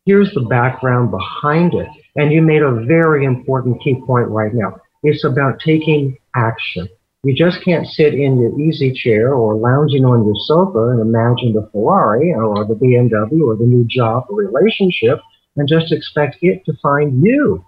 Here's 0.05 0.33
the 0.33 0.41
background 0.41 1.11
behind 1.11 1.75
it." 1.75 1.87
And 2.15 2.31
you 2.31 2.41
made 2.41 2.63
a 2.63 2.83
very 2.85 3.23
important 3.23 3.81
key 3.83 4.01
point 4.05 4.29
right 4.29 4.53
now. 4.53 4.77
It's 5.03 5.23
about 5.23 5.59
taking 5.63 6.17
action. 6.35 6.87
You 7.23 7.35
just 7.35 7.63
can't 7.63 7.85
sit 7.85 8.15
in 8.15 8.39
your 8.39 8.59
easy 8.59 8.91
chair 8.91 9.35
or 9.35 9.53
lounging 9.53 10.05
on 10.05 10.25
your 10.25 10.35
sofa 10.45 10.89
and 10.89 11.01
imagine 11.01 11.53
the 11.53 11.69
Ferrari 11.71 12.33
or 12.33 12.65
the 12.65 12.73
BMW 12.73 13.45
or 13.45 13.55
the 13.55 13.65
new 13.65 13.85
job 13.87 14.25
or 14.27 14.37
relationship 14.37 15.19
and 15.55 15.67
just 15.67 15.91
expect 15.91 16.37
it 16.41 16.63
to 16.65 16.73
find 16.81 17.23
you. 17.23 17.65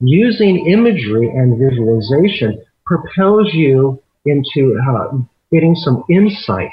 Using 0.00 0.66
imagery 0.66 1.28
and 1.28 1.58
visualization 1.58 2.62
propels 2.84 3.52
you 3.54 4.02
into 4.24 4.78
uh, 4.88 5.16
getting 5.52 5.74
some 5.74 6.04
insight 6.10 6.72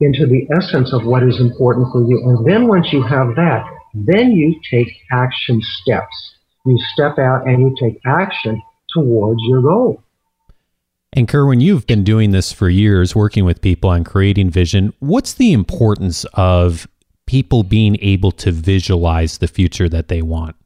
into 0.00 0.26
the 0.26 0.46
essence 0.56 0.92
of 0.92 1.04
what 1.04 1.22
is 1.22 1.40
important 1.40 1.86
for 1.90 2.02
you. 2.06 2.20
And 2.28 2.46
then 2.46 2.68
once 2.68 2.92
you 2.92 3.02
have 3.02 3.34
that, 3.36 3.64
then 3.94 4.32
you 4.32 4.60
take 4.70 4.88
action 5.10 5.60
steps. 5.62 6.34
You 6.66 6.78
step 6.92 7.18
out 7.18 7.48
and 7.48 7.60
you 7.60 7.76
take 7.80 8.00
action 8.04 8.60
towards 8.92 9.40
your 9.44 9.62
goal. 9.62 10.02
And 11.12 11.26
Kerwin, 11.26 11.60
you've 11.60 11.86
been 11.86 12.04
doing 12.04 12.32
this 12.32 12.52
for 12.52 12.68
years, 12.68 13.16
working 13.16 13.46
with 13.46 13.62
people 13.62 13.88
on 13.88 14.04
creating 14.04 14.50
vision. 14.50 14.92
What's 14.98 15.32
the 15.32 15.52
importance 15.52 16.26
of 16.34 16.86
people 17.26 17.62
being 17.62 17.96
able 18.00 18.32
to 18.32 18.52
visualize 18.52 19.38
the 19.38 19.48
future 19.48 19.88
that 19.88 20.08
they 20.08 20.22
want? 20.22 20.56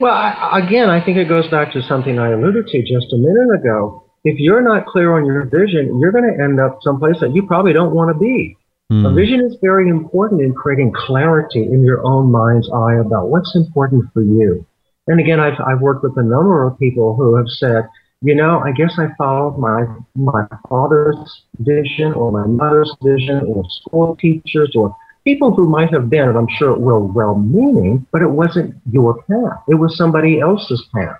Well, 0.00 0.12
I, 0.12 0.60
again, 0.64 0.90
I 0.90 1.04
think 1.04 1.16
it 1.16 1.28
goes 1.28 1.48
back 1.48 1.72
to 1.72 1.82
something 1.82 2.18
I 2.18 2.30
alluded 2.32 2.66
to 2.68 2.82
just 2.82 3.12
a 3.12 3.16
minute 3.16 3.60
ago. 3.60 4.04
If 4.24 4.38
you're 4.38 4.62
not 4.62 4.86
clear 4.86 5.16
on 5.16 5.26
your 5.26 5.44
vision, 5.44 5.98
you're 6.00 6.12
going 6.12 6.32
to 6.32 6.42
end 6.42 6.60
up 6.60 6.78
someplace 6.82 7.18
that 7.20 7.34
you 7.34 7.46
probably 7.46 7.72
don't 7.72 7.94
want 7.94 8.14
to 8.14 8.18
be. 8.18 8.56
Hmm. 8.90 9.06
A 9.06 9.14
vision 9.14 9.40
is 9.40 9.56
very 9.62 9.88
important 9.88 10.40
in 10.40 10.54
creating 10.54 10.92
clarity 10.94 11.62
in 11.62 11.82
your 11.82 12.04
own 12.04 12.30
mind's 12.30 12.68
eye 12.70 12.96
about 13.00 13.28
what's 13.28 13.54
important 13.56 14.04
for 14.12 14.22
you. 14.22 14.66
And 15.06 15.18
again, 15.18 15.40
I've, 15.40 15.58
I've 15.66 15.80
worked 15.80 16.04
with 16.04 16.16
a 16.16 16.22
number 16.22 16.66
of 16.66 16.78
people 16.78 17.16
who 17.16 17.36
have 17.36 17.48
said, 17.48 17.88
you 18.22 18.36
know, 18.36 18.60
I 18.60 18.70
guess 18.70 18.94
I 18.98 19.08
followed 19.18 19.58
my 19.58 19.84
my 20.14 20.46
father's 20.68 21.16
vision 21.58 22.12
or 22.12 22.30
my 22.30 22.46
mother's 22.46 22.94
vision 23.02 23.40
or 23.46 23.64
school 23.68 24.16
teachers 24.16 24.72
or 24.76 24.96
people 25.24 25.54
who 25.54 25.68
might 25.68 25.92
have 25.92 26.10
been, 26.10 26.28
and 26.28 26.36
I'm 26.36 26.48
sure 26.58 26.72
it 26.72 26.80
were 26.80 27.00
well 27.00 27.36
meaning, 27.36 28.06
but 28.12 28.22
it 28.22 28.30
wasn't 28.30 28.74
your 28.90 29.22
path. 29.22 29.62
It 29.68 29.76
was 29.76 29.96
somebody 29.96 30.40
else's 30.40 30.84
path. 30.94 31.18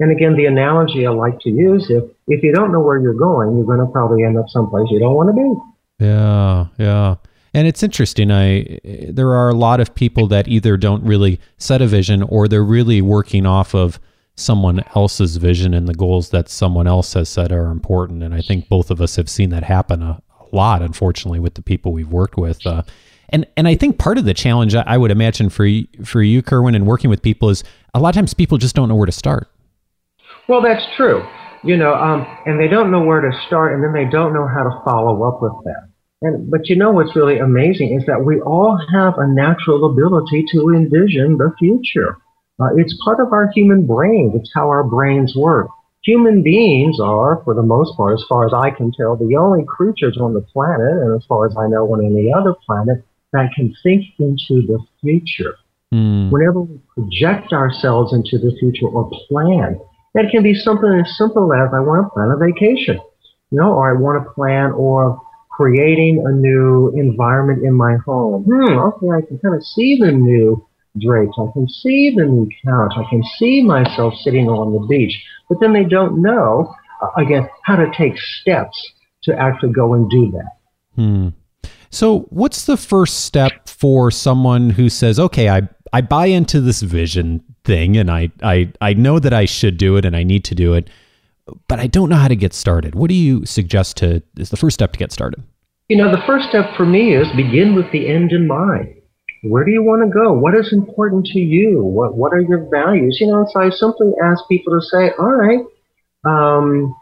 And 0.00 0.10
again, 0.10 0.36
the 0.36 0.46
analogy 0.46 1.06
I 1.06 1.10
like 1.10 1.38
to 1.40 1.50
use 1.50 1.88
is 1.88 2.02
if 2.26 2.42
you 2.42 2.52
don't 2.52 2.72
know 2.72 2.80
where 2.80 3.00
you're 3.00 3.14
going, 3.14 3.56
you're 3.56 3.66
going 3.66 3.78
to 3.78 3.86
probably 3.86 4.24
end 4.24 4.38
up 4.38 4.48
someplace 4.48 4.88
you 4.90 4.98
don't 4.98 5.14
want 5.14 5.28
to 5.28 5.34
be. 5.34 6.04
Yeah, 6.04 6.66
yeah. 6.78 7.14
And 7.54 7.68
it's 7.68 7.82
interesting. 7.82 8.30
I 8.32 8.80
there 9.10 9.34
are 9.34 9.50
a 9.50 9.54
lot 9.54 9.78
of 9.78 9.94
people 9.94 10.26
that 10.28 10.48
either 10.48 10.76
don't 10.76 11.04
really 11.04 11.38
set 11.58 11.82
a 11.82 11.86
vision 11.86 12.22
or 12.22 12.48
they're 12.48 12.64
really 12.64 13.02
working 13.02 13.44
off 13.46 13.74
of 13.74 14.00
someone 14.34 14.82
else's 14.96 15.36
vision 15.36 15.74
and 15.74 15.86
the 15.86 15.94
goals 15.94 16.30
that 16.30 16.48
someone 16.48 16.86
else 16.86 17.12
has 17.12 17.28
set 17.28 17.52
are 17.52 17.70
important. 17.70 18.22
And 18.22 18.34
I 18.34 18.40
think 18.40 18.68
both 18.68 18.90
of 18.90 19.00
us 19.00 19.16
have 19.16 19.28
seen 19.28 19.50
that 19.50 19.64
happen 19.64 20.02
a, 20.02 20.22
a 20.40 20.56
lot, 20.56 20.80
unfortunately, 20.80 21.40
with 21.40 21.54
the 21.54 21.62
people 21.62 21.92
we've 21.92 22.08
worked 22.08 22.38
with. 22.38 22.66
Uh, 22.66 22.82
and 23.32 23.46
and 23.56 23.66
I 23.66 23.74
think 23.74 23.98
part 23.98 24.18
of 24.18 24.24
the 24.24 24.34
challenge 24.34 24.74
I 24.74 24.96
would 24.96 25.10
imagine 25.10 25.48
for 25.48 25.64
you, 25.64 25.86
for 26.04 26.22
you, 26.22 26.42
Kerwin, 26.42 26.74
and 26.74 26.86
working 26.86 27.10
with 27.10 27.22
people 27.22 27.48
is 27.50 27.64
a 27.94 28.00
lot 28.00 28.10
of 28.10 28.14
times 28.14 28.34
people 28.34 28.58
just 28.58 28.76
don't 28.76 28.88
know 28.88 28.96
where 28.96 29.06
to 29.06 29.12
start. 29.12 29.48
Well, 30.48 30.60
that's 30.62 30.84
true. 30.96 31.26
You 31.64 31.76
know, 31.76 31.94
um, 31.94 32.26
and 32.44 32.58
they 32.58 32.68
don't 32.68 32.90
know 32.90 33.02
where 33.02 33.20
to 33.20 33.30
start, 33.46 33.74
and 33.74 33.82
then 33.82 33.92
they 33.92 34.10
don't 34.10 34.34
know 34.34 34.48
how 34.48 34.64
to 34.64 34.82
follow 34.84 35.22
up 35.22 35.40
with 35.40 35.52
that. 35.64 35.88
And, 36.22 36.50
but 36.50 36.68
you 36.68 36.76
know 36.76 36.90
what's 36.90 37.16
really 37.16 37.38
amazing 37.38 37.98
is 37.98 38.06
that 38.06 38.24
we 38.24 38.40
all 38.40 38.78
have 38.92 39.14
a 39.18 39.26
natural 39.26 39.90
ability 39.90 40.44
to 40.52 40.70
envision 40.70 41.38
the 41.38 41.52
future. 41.58 42.16
Uh, 42.60 42.68
it's 42.76 42.96
part 43.04 43.18
of 43.20 43.32
our 43.32 43.50
human 43.54 43.86
brain. 43.86 44.32
It's 44.34 44.50
how 44.54 44.68
our 44.68 44.84
brains 44.84 45.34
work. 45.36 45.68
Human 46.04 46.42
beings 46.42 46.98
are, 47.00 47.40
for 47.44 47.54
the 47.54 47.62
most 47.62 47.96
part, 47.96 48.14
as 48.14 48.24
far 48.28 48.44
as 48.44 48.52
I 48.52 48.70
can 48.70 48.92
tell, 48.92 49.16
the 49.16 49.36
only 49.36 49.64
creatures 49.64 50.18
on 50.20 50.34
the 50.34 50.40
planet, 50.40 50.98
and 51.02 51.14
as 51.14 51.24
far 51.26 51.46
as 51.46 51.56
I 51.56 51.68
know 51.68 51.86
on 51.92 52.04
any 52.04 52.32
other 52.32 52.54
planet, 52.66 53.04
that 53.32 53.50
can 53.54 53.74
think 53.82 54.04
into 54.18 54.66
the 54.66 54.78
future. 55.00 55.54
Mm. 55.92 56.30
Whenever 56.30 56.60
we 56.60 56.78
project 56.94 57.52
ourselves 57.52 58.12
into 58.12 58.38
the 58.38 58.56
future 58.58 58.86
or 58.86 59.10
plan, 59.28 59.78
that 60.14 60.30
can 60.30 60.42
be 60.42 60.54
something 60.54 60.90
as 61.04 61.16
simple 61.16 61.52
as 61.52 61.70
I 61.72 61.80
want 61.80 62.06
to 62.06 62.10
plan 62.10 62.30
a 62.30 62.36
vacation, 62.36 63.00
you 63.50 63.58
know, 63.58 63.72
or 63.72 63.90
I 63.94 64.00
want 64.00 64.22
to 64.22 64.30
plan 64.32 64.72
or 64.72 65.20
creating 65.50 66.24
a 66.26 66.32
new 66.32 66.92
environment 66.96 67.64
in 67.64 67.74
my 67.74 67.96
home. 68.06 68.44
Hmm, 68.44 68.78
okay, 68.78 69.06
I 69.08 69.26
can 69.26 69.38
kind 69.38 69.54
of 69.54 69.62
see 69.62 69.98
the 70.00 70.12
new 70.12 70.66
drapes. 70.98 71.36
I 71.38 71.52
can 71.52 71.68
see 71.68 72.14
the 72.16 72.24
new 72.24 72.48
couch. 72.64 72.92
I 72.96 73.08
can 73.08 73.22
see 73.38 73.62
myself 73.62 74.14
sitting 74.22 74.48
on 74.48 74.72
the 74.72 74.86
beach. 74.86 75.22
But 75.48 75.60
then 75.60 75.72
they 75.72 75.84
don't 75.84 76.22
know, 76.22 76.74
uh, 77.02 77.22
again, 77.22 77.48
how 77.64 77.76
to 77.76 77.90
take 77.96 78.16
steps 78.18 78.92
to 79.24 79.38
actually 79.38 79.72
go 79.72 79.94
and 79.94 80.10
do 80.10 80.30
that. 80.32 80.52
Hmm. 80.96 81.28
So, 81.92 82.20
what's 82.30 82.64
the 82.64 82.78
first 82.78 83.26
step 83.26 83.68
for 83.68 84.10
someone 84.10 84.70
who 84.70 84.88
says, 84.88 85.20
okay, 85.20 85.50
I, 85.50 85.68
I 85.92 86.00
buy 86.00 86.26
into 86.26 86.58
this 86.62 86.80
vision 86.80 87.44
thing 87.64 87.98
and 87.98 88.10
I, 88.10 88.30
I, 88.42 88.72
I 88.80 88.94
know 88.94 89.18
that 89.18 89.34
I 89.34 89.44
should 89.44 89.76
do 89.76 89.98
it 89.98 90.06
and 90.06 90.16
I 90.16 90.22
need 90.22 90.42
to 90.46 90.54
do 90.54 90.72
it, 90.72 90.88
but 91.68 91.80
I 91.80 91.86
don't 91.86 92.08
know 92.08 92.16
how 92.16 92.28
to 92.28 92.36
get 92.36 92.54
started? 92.54 92.94
What 92.94 93.08
do 93.08 93.14
you 93.14 93.44
suggest 93.44 93.98
to 93.98 94.22
is 94.38 94.48
the 94.48 94.56
first 94.56 94.72
step 94.74 94.92
to 94.92 94.98
get 94.98 95.12
started? 95.12 95.42
You 95.88 95.98
know, 95.98 96.10
the 96.10 96.22
first 96.26 96.48
step 96.48 96.74
for 96.78 96.86
me 96.86 97.14
is 97.14 97.28
begin 97.36 97.74
with 97.74 97.92
the 97.92 98.08
end 98.08 98.32
in 98.32 98.46
mind. 98.46 98.94
Where 99.42 99.64
do 99.64 99.70
you 99.70 99.82
want 99.82 100.02
to 100.02 100.08
go? 100.08 100.32
What 100.32 100.54
is 100.54 100.72
important 100.72 101.26
to 101.26 101.40
you? 101.40 101.82
What 101.82 102.16
What 102.16 102.32
are 102.32 102.40
your 102.40 102.68
values? 102.70 103.18
You 103.20 103.26
know, 103.26 103.46
so 103.52 103.60
I 103.60 103.68
simply 103.68 104.12
ask 104.24 104.40
people 104.48 104.72
to 104.72 104.80
say, 104.80 105.10
all 105.18 105.34
right, 105.34 105.60
um, 106.24 106.94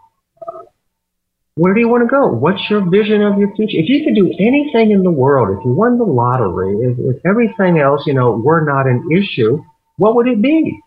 where 1.57 1.75
do 1.75 1.81
you 1.81 1.89
want 1.89 2.05
to 2.05 2.09
go? 2.09 2.29
What's 2.29 2.63
your 2.71 2.89
vision 2.89 3.23
of 3.23 3.39
your 3.39 3.55
future? 3.55 3.79
If 3.79 3.89
you 3.89 4.05
could 4.05 4.15
do 4.15 4.33
anything 4.39 4.93
in 4.93 5.03
the 5.03 5.11
world, 5.11 5.57
if 5.59 5.65
you 5.65 5.73
won 5.73 5.99
the 5.99 6.05
lottery, 6.05 6.77
if, 6.79 7.17
if 7.17 7.27
everything 7.27 7.79
else, 7.79 8.07
you 8.07 8.15
know, 8.15 8.31
were 8.33 8.65
not 8.65 8.87
an 8.87 9.05
issue, 9.13 9.63
what 9.97 10.15
would 10.15 10.29
it 10.29 10.41
be? 10.41 10.81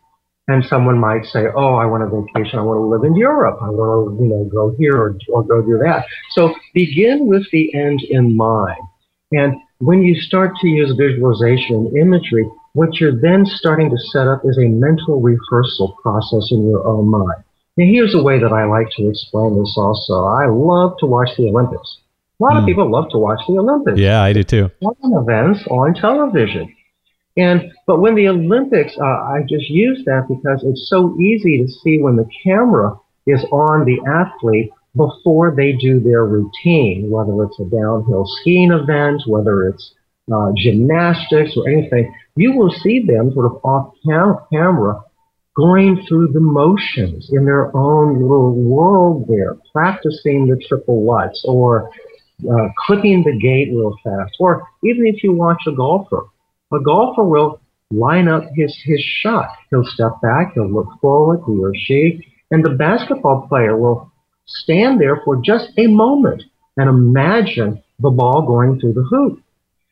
And 0.48 0.66
someone 0.66 0.98
might 0.98 1.26
say, 1.26 1.46
"Oh, 1.56 1.76
I 1.76 1.86
want 1.86 2.04
a 2.04 2.08
vacation. 2.08 2.60
I 2.60 2.64
want 2.64 2.80
to 2.80 2.86
live 2.86 3.04
in 3.06 3.16
Europe. 3.16 3.60
I 3.62 3.70
want 3.70 4.18
to, 4.18 4.24
you 4.24 4.30
know, 4.30 4.44
go 4.46 4.76
here 4.78 4.96
or, 4.98 5.18
or 5.30 5.44
go 5.44 5.62
do 5.62 5.78
that." 5.84 6.06
So 6.32 6.54
begin 6.74 7.28
with 7.28 7.50
the 7.52 7.74
end 7.74 8.02
in 8.10 8.36
mind. 8.36 8.82
And 9.32 9.56
when 9.80 10.02
you 10.02 10.16
start 10.20 10.52
to 10.62 10.68
use 10.68 10.94
visualization 10.98 11.76
and 11.76 11.98
imagery, 11.98 12.46
what 12.74 13.00
you're 13.00 13.20
then 13.20 13.46
starting 13.46 13.90
to 13.90 13.98
set 14.12 14.28
up 14.28 14.42
is 14.44 14.58
a 14.58 14.68
mental 14.68 15.22
rehearsal 15.22 15.98
process 16.02 16.50
in 16.52 16.68
your 16.70 16.86
own 16.86 17.10
mind. 17.10 17.44
Now, 17.76 17.86
here's 17.86 18.14
a 18.14 18.22
way 18.22 18.40
that 18.40 18.54
I 18.54 18.66
like 18.66 18.88
to 18.98 19.10
explain 19.10 19.58
this 19.60 19.74
also. 19.78 20.26
I 20.26 20.46
love 20.48 20.94
to 21.00 21.06
watch 21.08 21.30
the 21.38 21.48
Olympics. 21.48 21.98
A 22.40 22.44
lot 22.44 22.54
mm. 22.54 22.58
of 22.58 22.64
hmm. 22.64 22.68
people 22.68 22.92
love 22.92 23.10
to 23.12 23.18
watch 23.18 23.40
the 23.48 23.58
Olympics. 23.58 24.00
Yeah, 24.00 24.22
I 24.22 24.34
do 24.34 24.44
too. 24.44 24.70
Events 25.04 25.66
on 25.70 25.94
television. 25.94 26.74
And 27.36 27.72
but 27.88 28.00
when 28.00 28.16
the 28.16 28.28
Olympics, 28.28 28.96
uh, 29.00 29.04
I 29.04 29.42
just 29.50 29.70
use 29.70 30.04
that 30.06 30.28
because 30.28 30.64
it's 30.64 30.88
so 30.88 31.18
easy 31.20 31.64
to 31.64 31.68
see 31.68 32.00
when 32.00 32.16
the 32.16 32.28
camera 32.44 32.96
is 33.26 33.44
on 33.52 33.86
the 33.86 34.00
athlete 34.08 34.72
before 34.96 35.56
they 35.56 35.74
do 35.74 36.00
their 36.00 36.26
routine, 36.26 37.10
whether 37.10 37.44
it's 37.44 37.60
a 37.60 37.66
downhill 37.66 38.26
skiing 38.40 38.72
event, 38.72 39.24
whether 39.26 39.68
it's 39.68 39.94
uh, 40.32 40.52
gymnastics 40.56 41.58
or 41.58 41.68
anything. 41.68 42.14
You 42.36 42.54
will 42.54 42.72
see 42.84 43.04
them 43.06 43.32
sort 43.34 43.48
of 43.48 43.60
off 43.64 43.94
cam- 44.06 44.38
camera 44.52 45.02
going 45.56 46.04
through 46.08 46.30
the 46.34 46.40
motions 46.40 47.30
in 47.32 47.46
their 47.46 47.76
own 47.76 48.22
little 48.22 48.56
world 48.56 49.26
there, 49.28 49.56
practicing 49.72 50.48
the 50.48 50.62
triple 50.68 51.06
lutz 51.06 51.44
or 51.48 51.92
uh, 52.50 52.68
clipping 52.86 53.24
the 53.24 53.38
gate 53.40 53.70
real 53.72 53.96
fast. 54.04 54.36
Or 54.40 54.68
even 54.84 55.06
if 55.06 55.24
you 55.24 55.34
watch 55.34 55.62
a 55.68 55.72
golfer, 55.72 56.26
a 56.74 56.80
golfer 56.80 57.24
will 57.24 57.62
line 57.92 58.28
up 58.28 58.44
his, 58.56 58.76
his 58.84 59.00
shot. 59.00 59.50
He'll 59.70 59.86
step 59.86 60.20
back, 60.22 60.54
he'll 60.56 60.72
look 60.72 60.88
forward, 61.00 61.42
he 61.46 61.60
or 61.60 61.74
she, 61.76 62.26
and 62.50 62.64
the 62.64 62.72
basketball 62.72 63.48
player 63.48 63.78
will 63.78 64.12
stand 64.48 65.00
there 65.00 65.22
for 65.24 65.40
just 65.44 65.70
a 65.78 65.88
moment 65.88 66.44
and 66.78 66.90
imagine 66.90 67.82
the 68.00 68.10
ball 68.10 68.42
going 68.48 68.80
through 68.80 68.94
the 68.94 69.04
hoop. 69.04 69.40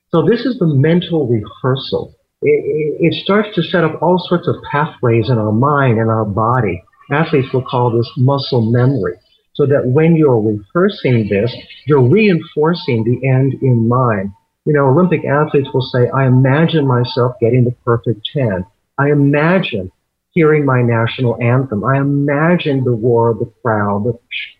So 0.09 0.25
this 0.25 0.41
is 0.41 0.57
the 0.57 0.67
mental 0.67 1.27
rehearsal 1.27 2.15
it, 2.41 2.97
it 2.99 3.23
starts 3.23 3.49
to 3.55 3.63
set 3.63 3.83
up 3.83 4.01
all 4.01 4.17
sorts 4.27 4.47
of 4.47 4.55
pathways 4.71 5.29
in 5.29 5.37
our 5.37 5.51
mind 5.51 5.99
and 5.99 6.09
our 6.09 6.25
body. 6.25 6.83
Athletes 7.11 7.53
will 7.53 7.63
call 7.63 7.91
this 7.95 8.09
muscle 8.17 8.71
memory. 8.71 9.17
So 9.53 9.65
that 9.65 9.85
when 9.85 10.15
you're 10.15 10.39
rehearsing 10.39 11.27
this, 11.29 11.53
you're 11.85 12.07
reinforcing 12.07 13.03
the 13.03 13.27
end 13.27 13.55
in 13.61 13.87
mind. 13.87 14.31
You 14.65 14.73
know, 14.73 14.87
Olympic 14.87 15.25
athletes 15.25 15.67
will 15.73 15.81
say, 15.81 16.09
I 16.09 16.25
imagine 16.25 16.87
myself 16.87 17.33
getting 17.41 17.65
the 17.65 17.75
perfect 17.83 18.21
10. 18.33 18.65
I 18.97 19.11
imagine 19.11 19.91
hearing 20.31 20.65
my 20.65 20.81
national 20.81 21.41
anthem. 21.41 21.83
I 21.83 21.97
imagine 21.97 22.83
the 22.83 22.91
roar 22.91 23.31
of 23.31 23.39
the 23.39 23.51
crowd, 23.61 24.05
the 24.05 24.17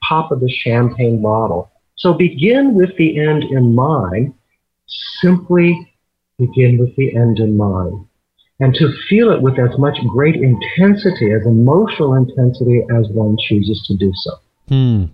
pop 0.08 0.32
of 0.32 0.42
the 0.42 0.52
champagne 0.52 1.22
bottle. 1.22 1.72
So 1.96 2.14
begin 2.14 2.74
with 2.74 2.96
the 2.98 3.20
end 3.20 3.44
in 3.44 3.74
mind. 3.74 4.34
Simply 5.22 5.91
begin 6.48 6.78
with 6.78 6.96
the 6.96 7.16
end 7.16 7.40
in 7.40 7.58
mind. 7.58 8.06
And 8.60 8.76
to 8.76 8.94
feel 9.10 9.32
it 9.32 9.42
with 9.42 9.58
as 9.58 9.78
much 9.80 9.98
great 10.10 10.36
intensity, 10.36 11.32
as 11.32 11.46
emotional 11.46 12.14
intensity 12.14 12.84
as 12.96 13.08
one 13.10 13.36
chooses 13.48 13.84
to 13.88 13.98
do 13.98 14.12
so. 14.16 14.32
Hmm. 14.68 15.06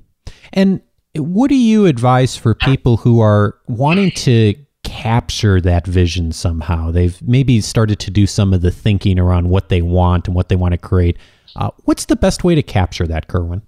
And 0.52 0.82
what 1.16 1.48
do 1.48 1.56
you 1.56 1.86
advise 1.86 2.36
for 2.36 2.54
people 2.54 2.98
who 2.98 3.22
are 3.22 3.56
wanting 3.68 4.12
to 4.12 4.56
capture 4.84 5.62
that 5.62 5.88
vision 5.88 6.32
somehow? 6.32 6.92
They've 6.92 7.22
maybe 7.22 7.62
started 7.62 8.00
to 8.00 8.12
do 8.12 8.28
some 8.28 8.54
of 8.54 8.62
the 8.62 8.72
thinking 8.72 9.18
around 9.18 9.50
what 9.50 9.70
they 9.70 9.82
want 9.82 10.28
and 10.28 10.36
what 10.36 10.50
they 10.50 10.56
want 10.56 10.74
to 10.74 10.78
create. 10.78 11.18
Uh, 11.56 11.72
what's 11.86 12.06
the 12.06 12.16
best 12.16 12.44
way 12.44 12.54
to 12.54 12.64
capture 12.64 13.08
that, 13.08 13.28
Kerwin? 13.28 13.62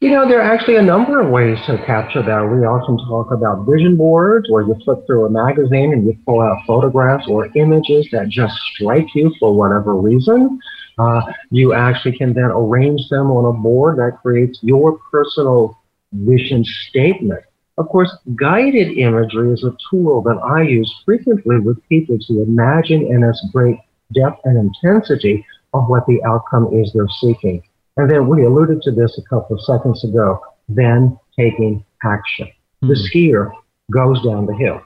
You 0.00 0.10
know, 0.10 0.28
there 0.28 0.40
are 0.40 0.54
actually 0.54 0.76
a 0.76 0.82
number 0.82 1.20
of 1.20 1.28
ways 1.28 1.58
to 1.66 1.76
capture 1.84 2.22
that. 2.22 2.42
We 2.42 2.64
often 2.64 2.98
talk 3.08 3.32
about 3.32 3.66
vision 3.66 3.96
boards 3.96 4.48
where 4.48 4.62
you 4.62 4.76
flip 4.84 5.04
through 5.08 5.26
a 5.26 5.30
magazine 5.30 5.92
and 5.92 6.06
you 6.06 6.16
pull 6.24 6.40
out 6.40 6.58
photographs 6.68 7.24
or 7.26 7.48
images 7.56 8.06
that 8.12 8.28
just 8.28 8.54
strike 8.74 9.08
you 9.16 9.34
for 9.40 9.52
whatever 9.52 9.96
reason. 9.96 10.60
Uh, 10.98 11.20
you 11.50 11.74
actually 11.74 12.16
can 12.16 12.32
then 12.32 12.44
arrange 12.44 13.08
them 13.10 13.32
on 13.32 13.52
a 13.52 13.60
board 13.60 13.98
that 13.98 14.22
creates 14.22 14.60
your 14.62 15.00
personal 15.10 15.76
vision 16.12 16.64
statement. 16.88 17.42
Of 17.76 17.88
course, 17.88 18.16
guided 18.36 18.96
imagery 18.96 19.52
is 19.52 19.64
a 19.64 19.76
tool 19.90 20.22
that 20.22 20.38
I 20.44 20.62
use 20.62 20.94
frequently 21.04 21.58
with 21.58 21.76
people 21.88 22.18
to 22.20 22.42
imagine 22.42 23.02
in 23.02 23.24
as 23.24 23.40
great 23.52 23.78
depth 24.14 24.42
and 24.44 24.56
intensity 24.58 25.44
of 25.74 25.88
what 25.88 26.06
the 26.06 26.22
outcome 26.24 26.68
is 26.72 26.92
they're 26.94 27.08
seeking. 27.20 27.64
And 27.98 28.08
then 28.08 28.28
we 28.28 28.44
alluded 28.44 28.80
to 28.82 28.92
this 28.92 29.18
a 29.18 29.28
couple 29.28 29.56
of 29.56 29.62
seconds 29.64 30.04
ago, 30.04 30.40
then 30.68 31.18
taking 31.38 31.84
action. 32.04 32.46
Mm-hmm. 32.46 32.88
The 32.88 32.94
hmm. 32.94 33.18
skier 33.18 33.50
goes 33.92 34.24
down 34.24 34.46
the 34.46 34.54
hill. 34.54 34.80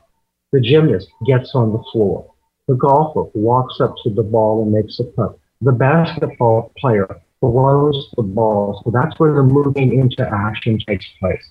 The 0.53 0.61
gymnast 0.61 1.09
gets 1.27 1.55
on 1.55 1.73
the 1.73 1.83
floor. 1.93 2.31
The 2.69 2.75
golfer 2.75 3.31
walks 3.35 3.81
up 3.81 3.95
to 4.05 4.11
the 4.11 4.23
ball 4.23 4.63
and 4.63 4.73
makes 4.73 4.99
a 4.99 5.05
putt. 5.05 5.39
The 5.61 5.73
basketball 5.73 6.73
player 6.79 7.07
throws 7.41 8.09
the 8.17 8.23
ball. 8.23 8.81
So 8.85 8.91
that's 8.91 9.19
where 9.19 9.35
the 9.35 9.43
moving 9.43 9.99
into 9.99 10.29
action 10.29 10.79
takes 10.87 11.07
place. 11.21 11.43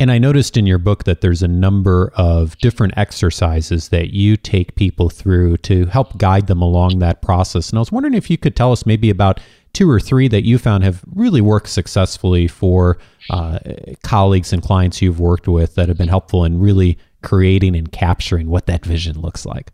And 0.00 0.12
I 0.12 0.18
noticed 0.18 0.56
in 0.56 0.64
your 0.64 0.78
book 0.78 1.04
that 1.04 1.22
there's 1.22 1.42
a 1.42 1.48
number 1.48 2.12
of 2.14 2.56
different 2.58 2.94
exercises 2.96 3.88
that 3.88 4.14
you 4.14 4.36
take 4.36 4.76
people 4.76 5.10
through 5.10 5.56
to 5.58 5.86
help 5.86 6.16
guide 6.18 6.46
them 6.46 6.62
along 6.62 7.00
that 7.00 7.20
process. 7.20 7.70
And 7.70 7.78
I 7.78 7.80
was 7.80 7.90
wondering 7.90 8.14
if 8.14 8.30
you 8.30 8.38
could 8.38 8.54
tell 8.54 8.70
us 8.70 8.86
maybe 8.86 9.10
about 9.10 9.40
two 9.72 9.90
or 9.90 10.00
three 10.00 10.28
that 10.28 10.44
you 10.44 10.58
found 10.58 10.84
have 10.84 11.04
really 11.14 11.40
worked 11.40 11.68
successfully 11.68 12.48
for 12.48 12.98
uh, 13.30 13.58
colleagues 14.02 14.52
and 14.52 14.62
clients 14.62 15.00
you've 15.02 15.20
worked 15.20 15.48
with 15.48 15.74
that 15.74 15.88
have 15.88 15.98
been 15.98 16.08
helpful 16.08 16.44
in 16.44 16.60
really 16.60 16.98
creating 17.22 17.76
and 17.76 17.92
capturing 17.92 18.48
what 18.48 18.66
that 18.66 18.84
vision 18.84 19.20
looks 19.20 19.44
like. 19.44 19.72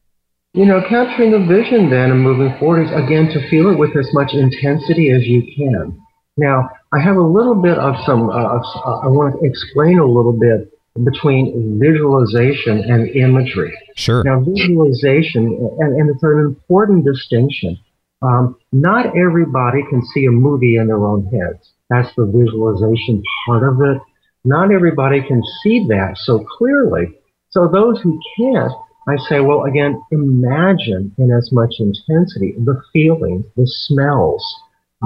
You 0.54 0.66
know, 0.66 0.80
capturing 0.88 1.32
the 1.32 1.44
vision 1.46 1.90
then 1.90 2.10
and 2.10 2.20
moving 2.20 2.56
forward 2.58 2.84
is 2.84 2.90
again 2.92 3.28
to 3.28 3.48
feel 3.48 3.70
it 3.70 3.78
with 3.78 3.96
as 3.96 4.08
much 4.14 4.34
intensity 4.34 5.10
as 5.10 5.26
you 5.26 5.42
can. 5.56 6.00
Now, 6.36 6.70
I 6.92 7.00
have 7.00 7.16
a 7.16 7.22
little 7.22 7.54
bit 7.54 7.78
of 7.78 7.94
some, 8.06 8.30
uh, 8.30 8.32
uh, 8.34 8.98
I 9.00 9.06
want 9.06 9.40
to 9.40 9.46
explain 9.46 9.98
a 9.98 10.06
little 10.06 10.32
bit 10.32 10.70
between 11.02 11.80
visualization 11.80 12.84
and 12.84 13.08
imagery. 13.10 13.76
Sure. 13.96 14.22
Now, 14.22 14.40
visualization, 14.40 15.58
and, 15.80 16.00
and 16.00 16.10
it's 16.10 16.22
an 16.22 16.38
important 16.38 17.04
distinction. 17.04 17.78
Um, 18.24 18.56
not 18.72 19.16
everybody 19.16 19.82
can 19.90 20.02
see 20.14 20.24
a 20.24 20.30
movie 20.30 20.76
in 20.76 20.86
their 20.86 21.04
own 21.04 21.26
heads. 21.26 21.72
That's 21.90 22.08
the 22.16 22.24
visualization 22.24 23.22
part 23.46 23.62
of 23.62 23.80
it. 23.82 24.00
Not 24.44 24.72
everybody 24.72 25.20
can 25.20 25.42
see 25.62 25.86
that 25.88 26.16
so 26.16 26.44
clearly. 26.58 27.18
So 27.50 27.68
those 27.68 28.00
who 28.00 28.18
can't, 28.36 28.72
I 29.06 29.16
say, 29.28 29.40
well, 29.40 29.64
again, 29.64 30.00
imagine 30.10 31.14
in 31.18 31.30
as 31.30 31.50
much 31.52 31.74
intensity 31.78 32.54
the 32.58 32.80
feelings, 32.92 33.44
the 33.56 33.66
smells, 33.66 34.42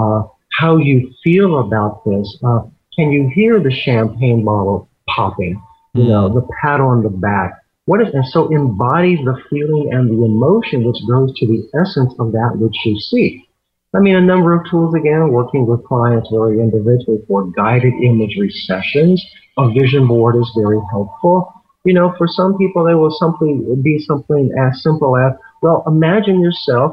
uh, 0.00 0.22
how 0.58 0.76
you 0.76 1.12
feel 1.24 1.58
about 1.58 2.04
this. 2.04 2.38
Uh, 2.44 2.62
can 2.96 3.12
you 3.12 3.30
hear 3.34 3.60
the 3.60 3.70
champagne 3.70 4.44
bottle 4.44 4.88
popping? 5.08 5.60
You 5.94 6.04
mm. 6.04 6.08
know, 6.08 6.28
the 6.28 6.46
pat 6.62 6.80
on 6.80 7.02
the 7.02 7.10
back. 7.10 7.57
What 7.88 8.02
is, 8.02 8.12
and 8.12 8.26
so 8.26 8.48
embody 8.52 9.16
the 9.16 9.40
feeling 9.48 9.88
and 9.94 10.10
the 10.10 10.22
emotion 10.22 10.84
which 10.84 11.00
goes 11.08 11.32
to 11.38 11.46
the 11.46 11.64
essence 11.80 12.12
of 12.18 12.32
that 12.32 12.52
which 12.56 12.76
you 12.84 13.00
see. 13.00 13.48
I 13.96 14.00
mean, 14.00 14.14
a 14.14 14.20
number 14.20 14.52
of 14.52 14.68
tools 14.70 14.94
again, 14.94 15.32
working 15.32 15.66
with 15.66 15.86
clients 15.86 16.28
very 16.30 16.60
individually 16.60 17.24
for 17.26 17.50
guided 17.52 17.94
imagery 17.94 18.50
sessions. 18.50 19.24
A 19.56 19.72
vision 19.72 20.06
board 20.06 20.36
is 20.36 20.52
very 20.54 20.78
helpful. 20.90 21.50
You 21.86 21.94
know, 21.94 22.14
for 22.18 22.28
some 22.28 22.58
people, 22.58 22.84
they 22.84 22.94
will 22.94 23.10
simply 23.10 23.56
be 23.82 23.98
something 24.00 24.52
as 24.60 24.82
simple 24.82 25.16
as, 25.16 25.32
well, 25.62 25.82
imagine 25.86 26.42
yourself 26.42 26.92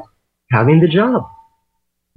having 0.50 0.80
the 0.80 0.88
job 0.88 1.28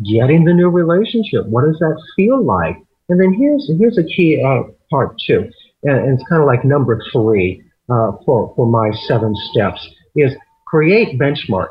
getting 0.06 0.46
the 0.46 0.54
new 0.54 0.70
relationship. 0.70 1.46
What 1.48 1.66
does 1.66 1.78
that 1.80 2.02
feel 2.16 2.42
like? 2.42 2.78
And 3.10 3.20
then 3.20 3.34
here's 3.34 3.70
here's 3.78 3.98
a 3.98 4.04
key 4.04 4.42
uh, 4.42 4.72
part 4.90 5.18
too, 5.28 5.50
and, 5.84 6.14
it's 6.14 6.24
kind 6.30 6.42
of 6.42 6.48
like 6.48 6.64
number 6.64 7.02
three 7.12 7.62
uh, 7.90 8.12
for 8.26 8.54
for 8.56 8.66
my 8.68 8.92
seven 9.08 9.36
steps 9.52 9.88
is 10.16 10.34
create 10.66 11.20
benchmarks 11.20 11.70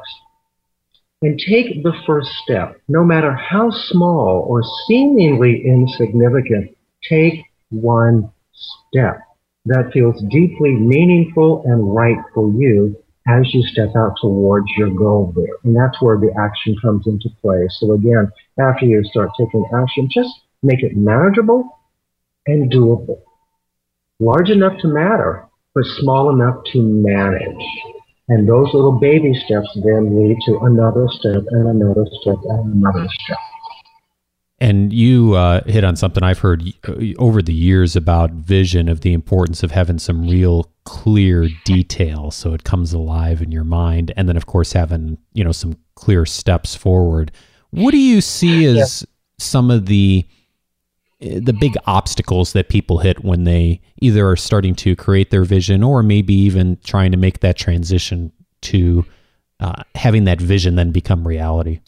and 1.23 1.39
take 1.39 1.83
the 1.83 1.93
first 2.07 2.29
step, 2.45 2.81
no 2.89 3.05
matter 3.05 3.33
how 3.33 3.71
small 3.71 4.47
or 4.49 4.63
seemingly 4.87 5.65
insignificant. 5.65 6.77
Take 7.09 7.45
one 7.71 8.31
step 8.55 9.21
that 9.67 9.91
feels 9.93 10.23
deeply 10.31 10.73
meaningful 10.73 11.63
and 11.67 11.95
right 11.95 12.17
for 12.35 12.51
you 12.53 12.97
as 13.27 13.53
you 13.53 13.63
step 13.65 13.91
out 13.97 14.15
towards 14.21 14.67
your 14.77 14.91
goal 14.91 15.33
there. 15.37 15.57
And 15.65 15.77
that's 15.77 16.01
where 16.01 16.17
the 16.17 16.33
action 16.41 16.77
comes 16.81 17.07
into 17.07 17.29
play. 17.43 17.67
So 17.79 17.93
again, 17.93 18.31
after 18.59 18.87
you 18.87 19.05
start 19.05 19.31
taking 19.39 19.69
action, 19.75 20.09
just 20.11 20.31
make 20.63 20.83
it 20.83 20.97
manageable 20.97 21.79
and 22.47 22.73
doable. 22.73 23.21
Large 24.19 24.51
enough 24.51 24.81
to 24.81 24.89
matter, 24.89 25.48
but 25.79 25.87
small 26.01 26.31
enough 26.31 26.57
to 26.73 26.83
manage. 26.83 27.65
And 28.29 28.49
those 28.49 28.69
little 28.75 28.99
baby 28.99 29.33
steps 29.47 29.69
then 29.85 30.19
lead 30.19 30.37
to 30.47 30.59
another 30.63 31.07
step 31.11 31.43
and 31.51 31.69
another 31.69 32.05
step 32.21 32.37
and 32.45 32.75
another 32.75 33.09
step. 33.25 33.39
And 34.61 34.93
you 34.93 35.35
uh, 35.35 35.63
hit 35.65 35.85
on 35.85 35.95
something 35.95 36.23
I've 36.25 36.41
heard 36.41 36.65
uh, 36.89 36.95
over 37.19 37.41
the 37.41 37.55
years 37.55 37.95
about 37.95 38.33
vision 38.33 38.89
of 38.89 39.03
the 39.03 39.13
importance 39.13 39.63
of 39.63 39.71
having 39.71 40.01
some 40.01 40.29
real 40.29 40.71
clear 40.85 41.49
detail 41.65 42.33
so 42.33 42.55
it 42.55 42.65
comes 42.65 42.93
alive 42.93 43.41
in 43.41 43.53
your 43.53 43.65
mind. 43.65 44.13
And 44.17 44.29
then, 44.29 44.37
of 44.37 44.47
course, 44.47 44.73
having, 44.73 45.19
you 45.33 45.45
know, 45.45 45.53
some 45.53 45.79
clear 45.95 46.27
steps 46.27 46.75
forward. 46.75 47.31
What 47.71 47.93
do 47.93 47.99
you 47.99 48.21
see 48.21 48.65
as 48.65 49.03
yeah. 49.03 49.07
some 49.39 49.71
of 49.71 49.87
the 49.87 50.27
the 51.21 51.53
big 51.53 51.75
obstacles 51.87 52.53
that 52.53 52.69
people 52.69 52.99
hit 52.99 53.25
when 53.25 53.45
they 53.45 53.81
either 54.01 54.29
are 54.29 54.37
starting 54.37 54.75
to 54.77 54.95
create 54.95 55.31
their 55.31 55.45
vision 55.45 55.83
or 55.83 56.03
maybe 56.03 56.35
even 56.35 56.79
trying 56.85 57.11
to 57.11 57.17
make 57.17 57.41
that 57.41 57.57
transition 57.57 58.31
to 58.61 59.05
uh, 59.61 59.83
having 59.95 60.25
that 60.25 60.41
vision 60.41 60.77
then 60.77 60.93
become 60.93 61.27
reality? 61.27 61.81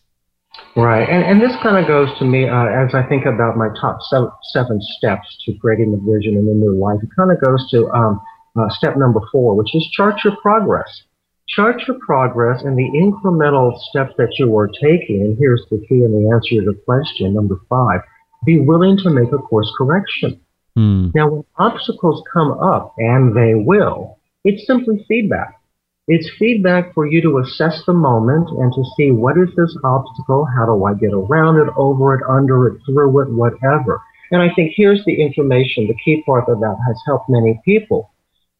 Right, 0.76 1.08
and, 1.08 1.24
and 1.24 1.40
this 1.40 1.56
kind 1.62 1.76
of 1.76 1.86
goes 1.86 2.08
to 2.18 2.24
me 2.24 2.48
uh, 2.48 2.66
as 2.66 2.94
I 2.94 3.02
think 3.08 3.24
about 3.24 3.56
my 3.56 3.68
top 3.80 3.98
seven, 4.02 4.30
seven 4.52 4.80
steps 4.80 5.26
to 5.46 5.54
creating 5.60 5.92
the 5.92 5.98
vision 5.98 6.36
in 6.36 6.46
the 6.46 6.54
new 6.54 6.74
life. 6.74 6.98
It 7.02 7.10
kind 7.16 7.30
of 7.30 7.40
goes 7.40 7.70
to 7.70 7.88
um, 7.90 8.20
uh, 8.58 8.68
step 8.70 8.96
number 8.96 9.20
four, 9.30 9.54
which 9.54 9.74
is 9.74 9.88
chart 9.92 10.16
your 10.24 10.36
progress. 10.42 11.02
Chart 11.48 11.82
your 11.86 11.98
progress 12.04 12.62
and 12.62 12.76
the 12.78 12.90
incremental 12.94 13.78
steps 13.90 14.12
that 14.18 14.30
you 14.38 14.56
are 14.56 14.68
taking. 14.68 15.22
And 15.22 15.36
here's 15.38 15.64
the 15.70 15.78
key 15.88 16.04
and 16.04 16.14
the 16.14 16.30
answer 16.32 16.60
to 16.60 16.72
the 16.72 16.80
question 16.84 17.34
number 17.34 17.56
five: 17.68 18.00
be 18.44 18.60
willing 18.60 18.96
to 18.98 19.10
make 19.10 19.32
a 19.32 19.38
course 19.38 19.70
correction. 19.76 20.40
Mm. 20.76 21.12
Now, 21.14 21.28
when 21.28 21.44
obstacles 21.58 22.22
come 22.32 22.52
up, 22.52 22.94
and 22.98 23.36
they 23.36 23.54
will, 23.54 24.18
it's 24.44 24.66
simply 24.66 25.04
feedback. 25.08 25.60
It's 26.08 26.28
feedback 26.38 26.92
for 26.94 27.06
you 27.06 27.20
to 27.22 27.38
assess 27.38 27.82
the 27.86 27.92
moment 27.92 28.48
and 28.50 28.72
to 28.72 28.82
see 28.96 29.10
what 29.10 29.38
is 29.38 29.48
this 29.56 29.76
obstacle? 29.84 30.44
How 30.44 30.66
do 30.66 30.84
I 30.84 30.94
get 30.94 31.12
around 31.12 31.56
it, 31.56 31.72
over 31.76 32.14
it, 32.14 32.24
under 32.28 32.68
it, 32.68 32.80
through 32.84 33.22
it, 33.22 33.32
whatever. 33.32 34.00
And 34.32 34.42
I 34.42 34.52
think 34.54 34.72
here's 34.74 35.04
the 35.04 35.20
information, 35.20 35.86
the 35.86 35.96
key 36.04 36.22
part 36.24 36.48
of 36.48 36.60
that 36.60 36.76
has 36.86 36.96
helped 37.06 37.28
many 37.28 37.60
people. 37.64 38.10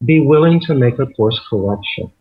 Be 0.05 0.19
willing 0.19 0.59
to 0.61 0.73
make 0.73 0.99
a 0.99 1.07
course 1.07 1.39
correction. 1.49 2.11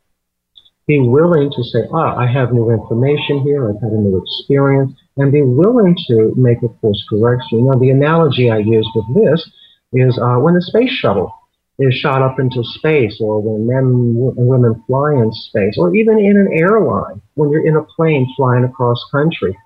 Be 0.87 1.01
willing 1.01 1.51
to 1.55 1.63
say, 1.63 1.87
ah, 1.93 2.17
I 2.17 2.27
have 2.27 2.53
new 2.53 2.71
information 2.71 3.41
here, 3.43 3.69
I've 3.69 3.81
had 3.81 3.93
a 3.93 4.01
new 4.01 4.21
experience, 4.23 4.93
and 5.17 5.33
be 5.33 5.43
willing 5.43 5.97
to 6.09 6.33
make 6.37 6.63
a 6.63 6.69
course 6.69 7.05
correction. 7.09 7.67
Now, 7.67 7.79
the 7.79 7.91
analogy 7.91 8.51
I 8.51 8.59
use 8.59 8.89
with 8.95 9.15
this 9.15 9.51
is 9.93 10.19
uh, 10.19 10.37
when 10.37 10.55
the 10.55 10.63
space 10.63 10.91
shuttle 10.91 11.35
is 11.79 11.95
shot 11.95 12.23
up 12.23 12.39
into 12.39 12.63
space, 12.63 13.19
or 13.21 13.41
when 13.41 13.67
men 13.67 14.35
and 14.37 14.47
women 14.47 14.83
fly 14.87 15.13
in 15.13 15.33
space, 15.33 15.77
or 15.79 15.95
even 15.95 16.19
in 16.19 16.37
an 16.37 16.51
airline, 16.53 17.23
when 17.35 17.51
you're 17.51 17.67
in 17.67 17.77
a 17.77 17.83
plane 17.83 18.31
flying 18.37 18.65
across 18.65 19.03
country. 19.11 19.57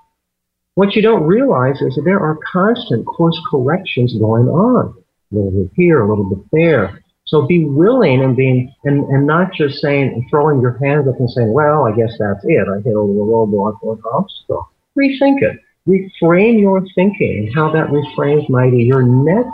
What 0.76 0.94
you 0.94 1.02
don't 1.02 1.24
realize 1.24 1.80
is 1.80 1.94
that 1.96 2.02
there 2.04 2.20
are 2.20 2.38
constant 2.52 3.04
course 3.06 3.38
corrections 3.50 4.16
going 4.18 4.48
on. 4.48 4.94
A 5.32 5.34
little 5.34 5.50
bit 5.50 5.70
here, 5.74 6.02
a 6.02 6.08
little 6.08 6.24
bit 6.24 6.44
there. 6.52 7.00
So 7.26 7.46
be 7.46 7.64
willing 7.64 8.22
and 8.22 8.36
being 8.36 8.72
and, 8.84 9.04
and 9.08 9.26
not 9.26 9.52
just 9.52 9.80
saying 9.80 10.26
throwing 10.30 10.60
your 10.60 10.78
hands 10.84 11.08
up 11.08 11.18
and 11.18 11.30
saying, 11.30 11.52
Well, 11.52 11.84
I 11.86 11.96
guess 11.96 12.14
that's 12.18 12.44
it. 12.44 12.66
I 12.68 12.80
hit 12.82 12.94
over 12.94 13.12
the 13.12 13.20
roadblock 13.20 13.78
or 13.82 13.94
an 13.94 14.02
obstacle. 14.12 14.68
Rethink 14.98 15.42
it. 15.42 15.60
Reframe 15.86 16.60
your 16.60 16.84
thinking 16.94 17.52
how 17.54 17.70
that 17.72 17.88
reframes 17.88 18.48
might 18.48 18.70
be 18.70 18.84
your 18.84 19.02
next 19.02 19.52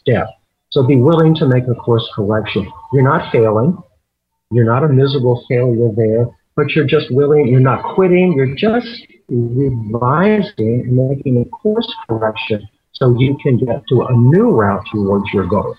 step 0.00 0.28
so 0.70 0.84
be 0.84 0.96
willing 0.96 1.34
to 1.34 1.46
make 1.46 1.64
a 1.66 1.74
course 1.74 2.08
correction. 2.14 2.70
You're 2.92 3.02
not 3.02 3.32
failing. 3.32 3.76
You're 4.52 4.64
not 4.64 4.84
a 4.84 4.88
miserable 4.88 5.44
failure 5.48 5.90
there, 5.96 6.26
but 6.56 6.70
you're 6.70 6.86
just 6.86 7.10
willing, 7.10 7.48
you're 7.48 7.60
not 7.60 7.82
quitting, 7.94 8.32
you're 8.32 8.54
just 8.54 8.88
revising 9.28 10.80
and 10.86 11.08
making 11.08 11.40
a 11.40 11.44
course 11.46 11.92
correction 12.08 12.68
so 12.92 13.16
you 13.18 13.36
can 13.42 13.58
get 13.58 13.82
to 13.88 14.02
a 14.02 14.12
new 14.12 14.50
route 14.50 14.84
towards 14.92 15.24
your 15.32 15.46
goal. 15.46 15.76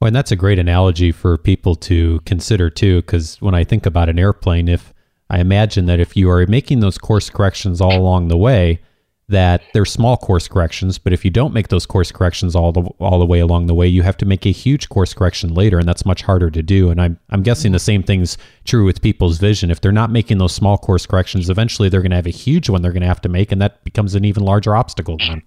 Well, 0.00 0.08
and 0.08 0.16
that's 0.16 0.32
a 0.32 0.36
great 0.36 0.58
analogy 0.58 1.12
for 1.12 1.38
people 1.38 1.76
to 1.76 2.20
consider 2.26 2.68
too, 2.68 3.02
because 3.02 3.40
when 3.40 3.54
I 3.54 3.64
think 3.64 3.86
about 3.86 4.08
an 4.08 4.18
airplane, 4.18 4.68
if 4.68 4.92
I 5.32 5.40
imagine 5.40 5.86
that 5.86 5.98
if 5.98 6.16
you 6.16 6.30
are 6.30 6.46
making 6.46 6.80
those 6.80 6.98
course 6.98 7.30
corrections 7.30 7.80
all 7.80 7.96
along 7.96 8.28
the 8.28 8.36
way, 8.36 8.80
that 9.28 9.62
they're 9.72 9.86
small 9.86 10.18
course 10.18 10.46
corrections, 10.46 10.98
but 10.98 11.12
if 11.12 11.24
you 11.24 11.30
don't 11.30 11.54
make 11.54 11.68
those 11.68 11.86
course 11.86 12.12
corrections 12.12 12.54
all 12.54 12.70
the 12.70 12.82
all 12.98 13.18
the 13.18 13.24
way 13.24 13.40
along 13.40 13.66
the 13.66 13.74
way, 13.74 13.86
you 13.86 14.02
have 14.02 14.16
to 14.18 14.26
make 14.26 14.44
a 14.44 14.50
huge 14.50 14.90
course 14.90 15.14
correction 15.14 15.54
later, 15.54 15.78
and 15.78 15.88
that's 15.88 16.04
much 16.04 16.20
harder 16.22 16.50
to 16.50 16.62
do. 16.62 16.90
And 16.90 17.00
I'm 17.00 17.18
I'm 17.30 17.42
guessing 17.42 17.72
the 17.72 17.78
same 17.78 18.02
thing's 18.02 18.36
true 18.64 18.84
with 18.84 19.00
people's 19.00 19.38
vision. 19.38 19.70
If 19.70 19.80
they're 19.80 19.90
not 19.90 20.10
making 20.10 20.36
those 20.36 20.54
small 20.54 20.76
course 20.76 21.06
corrections, 21.06 21.48
eventually 21.48 21.88
they're 21.88 22.02
going 22.02 22.10
to 22.10 22.16
have 22.16 22.26
a 22.26 22.30
huge 22.30 22.68
one 22.68 22.82
they're 22.82 22.92
going 22.92 23.08
to 23.08 23.08
have 23.08 23.22
to 23.22 23.30
make, 23.30 23.50
and 23.52 23.62
that 23.62 23.82
becomes 23.84 24.14
an 24.14 24.26
even 24.26 24.44
larger 24.44 24.76
obstacle 24.76 25.16
then. 25.16 25.42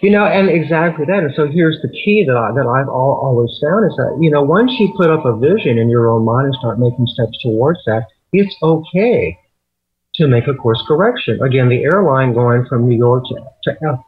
You 0.00 0.10
know, 0.10 0.24
and 0.24 0.48
exactly 0.48 1.04
that. 1.04 1.18
And 1.18 1.34
so 1.36 1.46
here's 1.46 1.80
the 1.82 1.88
key 1.88 2.24
that, 2.26 2.36
I, 2.36 2.50
that 2.52 2.66
I've 2.66 2.88
all, 2.88 3.20
always 3.22 3.50
found 3.60 3.84
is 3.90 3.96
that, 3.96 4.18
you 4.20 4.30
know, 4.30 4.42
once 4.42 4.72
you 4.78 4.92
put 4.96 5.10
up 5.10 5.24
a 5.24 5.36
vision 5.36 5.78
in 5.78 5.88
your 5.88 6.08
own 6.10 6.24
mind 6.24 6.46
and 6.46 6.54
start 6.54 6.78
making 6.78 7.06
steps 7.06 7.38
towards 7.42 7.78
that, 7.86 8.06
it's 8.32 8.56
okay 8.62 9.38
to 10.14 10.28
make 10.28 10.46
a 10.46 10.54
course 10.54 10.82
correction. 10.86 11.40
Again, 11.42 11.68
the 11.68 11.84
airline 11.84 12.34
going 12.34 12.66
from 12.66 12.88
New 12.88 12.96
York 12.96 13.24
to, 13.26 13.72
to 13.80 13.98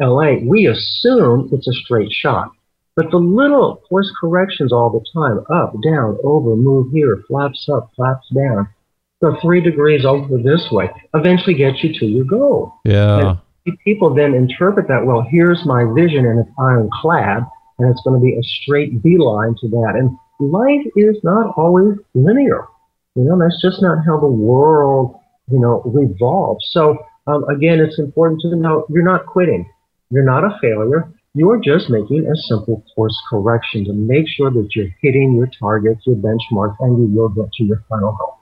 LA, 0.00 0.36
we 0.44 0.66
assume 0.66 1.50
it's 1.52 1.68
a 1.68 1.72
straight 1.84 2.10
shot. 2.12 2.50
But 2.96 3.10
the 3.10 3.18
little 3.18 3.82
course 3.88 4.10
corrections 4.20 4.72
all 4.72 4.90
the 4.90 5.04
time, 5.14 5.38
up, 5.50 5.74
down, 5.82 6.18
over, 6.24 6.56
move 6.56 6.92
here, 6.92 7.22
flaps 7.28 7.68
up, 7.72 7.90
flaps 7.94 8.28
down, 8.34 8.68
the 9.20 9.36
three 9.42 9.60
degrees 9.60 10.04
over 10.04 10.38
this 10.38 10.66
way, 10.70 10.90
eventually 11.14 11.54
get 11.54 11.78
you 11.82 11.98
to 11.98 12.06
your 12.06 12.24
goal. 12.24 12.74
Yeah. 12.84 13.36
And 13.66 13.78
people 13.84 14.14
then 14.14 14.34
interpret 14.34 14.88
that, 14.88 15.04
well, 15.04 15.24
here's 15.30 15.64
my 15.66 15.84
vision 15.94 16.26
and 16.26 16.40
it's 16.40 16.50
ironclad, 16.58 17.44
and 17.78 17.90
it's 17.90 18.02
going 18.02 18.18
to 18.18 18.24
be 18.24 18.34
a 18.34 18.42
straight 18.42 19.02
beeline 19.02 19.54
to 19.60 19.68
that. 19.68 19.92
And 19.96 20.16
life 20.40 20.86
is 20.96 21.16
not 21.22 21.54
always 21.56 21.98
linear. 22.14 22.64
You 23.14 23.24
know, 23.24 23.38
that's 23.38 23.60
just 23.60 23.82
not 23.82 23.98
how 24.06 24.20
the 24.20 24.26
world, 24.26 25.18
you 25.50 25.58
know, 25.58 25.82
revolves. 25.84 26.66
So 26.70 26.98
um, 27.26 27.44
again, 27.48 27.80
it's 27.80 27.98
important 27.98 28.40
to 28.42 28.56
know 28.56 28.86
you're 28.88 29.04
not 29.04 29.26
quitting. 29.26 29.68
You're 30.10 30.24
not 30.24 30.44
a 30.44 30.56
failure. 30.60 31.12
You're 31.34 31.60
just 31.60 31.90
making 31.90 32.26
a 32.26 32.36
simple 32.36 32.84
course 32.94 33.16
correction 33.28 33.84
to 33.84 33.92
make 33.92 34.26
sure 34.28 34.50
that 34.50 34.68
you're 34.74 34.88
hitting 35.00 35.36
your 35.36 35.48
targets, 35.58 36.02
your 36.06 36.16
benchmarks, 36.16 36.76
and 36.80 36.98
you 36.98 37.16
will 37.16 37.28
get 37.28 37.52
to 37.52 37.64
your 37.64 37.84
final 37.88 38.16
goal. 38.18 38.38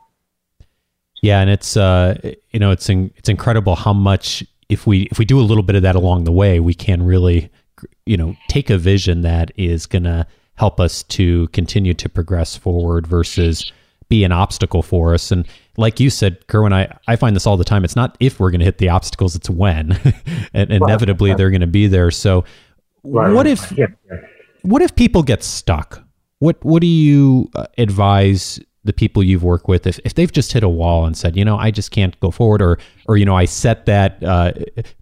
Yeah, 1.20 1.40
and 1.40 1.50
it's 1.50 1.76
uh, 1.76 2.16
you 2.50 2.60
know 2.60 2.70
it's 2.70 2.88
in, 2.88 3.12
it's 3.16 3.28
incredible 3.28 3.74
how 3.76 3.92
much 3.92 4.44
if 4.68 4.86
we 4.86 5.02
if 5.10 5.18
we 5.18 5.24
do 5.24 5.38
a 5.38 5.42
little 5.42 5.62
bit 5.62 5.76
of 5.76 5.82
that 5.82 5.96
along 5.96 6.24
the 6.24 6.32
way, 6.32 6.60
we 6.60 6.74
can 6.74 7.02
really 7.02 7.50
you 8.06 8.16
know 8.16 8.36
take 8.48 8.70
a 8.70 8.78
vision 8.78 9.22
that 9.22 9.50
is 9.56 9.86
going 9.86 10.04
to 10.04 10.26
help 10.54 10.80
us 10.80 11.02
to 11.04 11.48
continue 11.48 11.94
to 11.94 12.08
progress 12.08 12.56
forward 12.56 13.06
versus 13.06 13.72
be 14.08 14.24
an 14.24 14.32
obstacle 14.32 14.82
for 14.82 15.14
us. 15.14 15.30
And 15.30 15.46
like 15.76 16.00
you 16.00 16.10
said, 16.10 16.46
Kerwin, 16.46 16.72
I, 16.72 16.96
I 17.06 17.16
find 17.16 17.36
this 17.36 17.46
all 17.46 17.56
the 17.56 17.64
time. 17.64 17.84
It's 17.84 17.96
not 17.96 18.16
if 18.20 18.40
we're 18.40 18.50
going 18.50 18.60
to 18.60 18.64
hit 18.64 18.78
the 18.78 18.88
obstacles, 18.88 19.36
it's 19.36 19.50
when. 19.50 19.98
and 20.54 20.70
inevitably 20.70 21.34
they're 21.34 21.50
going 21.50 21.60
to 21.60 21.66
be 21.66 21.86
there. 21.86 22.10
So 22.10 22.44
right. 23.04 23.32
what 23.32 23.46
if 23.46 23.72
yeah. 23.72 23.86
what 24.62 24.82
if 24.82 24.94
people 24.94 25.22
get 25.22 25.42
stuck? 25.42 26.02
What 26.38 26.62
what 26.64 26.80
do 26.80 26.86
you 26.86 27.50
uh, 27.54 27.66
advise 27.76 28.60
the 28.84 28.92
people 28.92 29.22
you've 29.22 29.42
worked 29.42 29.68
with 29.68 29.86
if, 29.86 29.98
if 30.04 30.14
they've 30.14 30.32
just 30.32 30.52
hit 30.52 30.62
a 30.62 30.68
wall 30.68 31.04
and 31.04 31.16
said, 31.16 31.36
you 31.36 31.44
know, 31.44 31.58
I 31.58 31.70
just 31.70 31.90
can't 31.90 32.18
go 32.20 32.30
forward 32.30 32.62
or 32.62 32.78
or 33.06 33.16
you 33.16 33.26
know, 33.26 33.36
I 33.36 33.44
set 33.44 33.86
that 33.86 34.22
uh, 34.22 34.52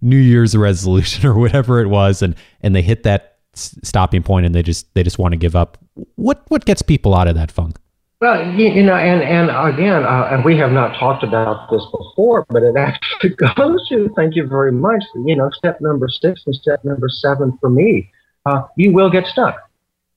New 0.01 0.17
Year's 0.17 0.55
resolution 0.55 1.25
or 1.29 1.37
whatever 1.37 1.79
it 1.79 1.87
was 1.87 2.21
and 2.21 2.35
and 2.61 2.75
they 2.75 2.81
hit 2.81 3.03
that 3.03 3.37
stopping 3.53 4.21
point 4.21 4.45
and 4.45 4.53
they 4.53 4.63
just 4.63 4.93
they 4.93 5.03
just 5.03 5.17
want 5.17 5.31
to 5.31 5.37
give 5.37 5.55
up. 5.55 5.77
What 6.15 6.43
what 6.49 6.65
gets 6.65 6.81
people 6.81 7.15
out 7.15 7.27
of 7.27 7.35
that 7.35 7.51
funk? 7.51 7.77
Well, 8.19 8.51
you, 8.53 8.81
know, 8.81 8.95
and 8.95 9.21
and 9.21 9.51
again, 9.51 10.03
uh, 10.03 10.29
and 10.31 10.43
we 10.43 10.57
have 10.57 10.71
not 10.71 10.97
talked 10.97 11.23
about 11.23 11.69
this 11.69 11.83
before, 11.91 12.47
but 12.49 12.63
it 12.63 12.75
actually 12.77 13.35
goes 13.35 13.87
to 13.89 14.09
thank 14.15 14.35
you 14.35 14.47
very 14.47 14.71
much. 14.71 15.03
You 15.23 15.35
know, 15.35 15.51
step 15.51 15.79
number 15.81 16.07
six 16.09 16.41
and 16.47 16.55
step 16.55 16.83
number 16.83 17.09
seven 17.09 17.55
for 17.61 17.69
me. 17.69 18.09
Uh, 18.43 18.63
you 18.75 18.91
will 18.91 19.11
get 19.11 19.27
stuck. 19.27 19.57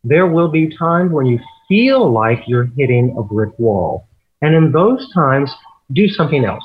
There 0.03 0.27
will 0.27 0.49
be 0.49 0.75
times 0.79 1.13
when 1.13 1.27
you 1.27 1.41
feel 1.69 2.11
like 2.11 2.39
you're 2.47 2.71
hitting 2.75 3.15
a 3.19 3.23
brick 3.23 3.59
wall, 3.59 4.09
and 4.41 4.55
in 4.55 4.73
those 4.73 5.07
times, 5.13 5.53
do 5.93 6.09
something 6.09 6.47
else. 6.47 6.65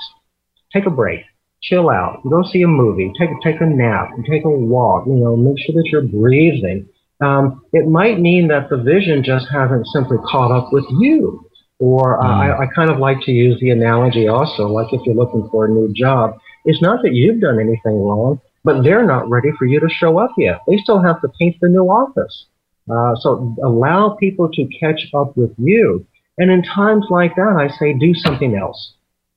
Take 0.71 0.85
a 0.85 0.89
break, 0.89 1.19
chill 1.61 1.89
out, 1.89 2.21
go 2.29 2.43
see 2.43 2.61
a 2.61 2.67
movie, 2.67 3.11
take 3.19 3.29
take 3.43 3.59
a 3.59 3.65
nap, 3.65 4.11
take 4.29 4.45
a 4.45 4.49
walk. 4.49 5.05
You 5.05 5.15
know, 5.15 5.35
make 5.35 5.59
sure 5.59 5.75
that 5.75 5.89
you're 5.91 6.07
breathing 6.07 6.87
um, 7.21 7.63
it 7.73 7.87
might 7.87 8.19
mean 8.19 8.47
that 8.49 8.69
the 8.69 8.77
vision 8.77 9.23
just 9.23 9.47
hasn't 9.51 9.87
simply 9.87 10.17
caught 10.25 10.51
up 10.51 10.71
with 10.71 10.85
you. 10.99 11.49
Or 11.79 12.23
uh, 12.23 12.27
mm. 12.27 12.59
I, 12.59 12.63
I 12.63 12.67
kind 12.73 12.89
of 12.89 12.99
like 12.99 13.17
to 13.23 13.31
use 13.31 13.59
the 13.59 13.69
analogy 13.69 14.27
also, 14.27 14.67
like 14.67 14.93
if 14.93 15.01
you're 15.05 15.15
looking 15.15 15.47
for 15.51 15.65
a 15.65 15.69
new 15.69 15.91
job, 15.93 16.37
it's 16.63 16.81
not 16.81 17.03
that 17.03 17.13
you've 17.13 17.41
done 17.41 17.59
anything 17.59 18.01
wrong, 18.01 18.39
but 18.63 18.83
they're 18.83 19.05
not 19.05 19.29
ready 19.29 19.49
for 19.57 19.65
you 19.65 19.79
to 19.79 19.89
show 19.89 20.17
up 20.17 20.31
yet. 20.37 20.61
They 20.67 20.77
still 20.77 21.01
have 21.01 21.21
to 21.21 21.27
paint 21.39 21.57
the 21.61 21.69
new 21.69 21.85
office. 21.85 22.45
Uh, 22.89 23.15
so 23.19 23.55
allow 23.63 24.15
people 24.19 24.49
to 24.51 24.67
catch 24.79 25.07
up 25.13 25.35
with 25.35 25.53
you. 25.57 26.05
And 26.37 26.51
in 26.51 26.63
times 26.63 27.05
like 27.09 27.35
that, 27.35 27.55
I 27.57 27.67
say 27.77 27.93
do 27.93 28.13
something 28.13 28.55
else. 28.55 28.93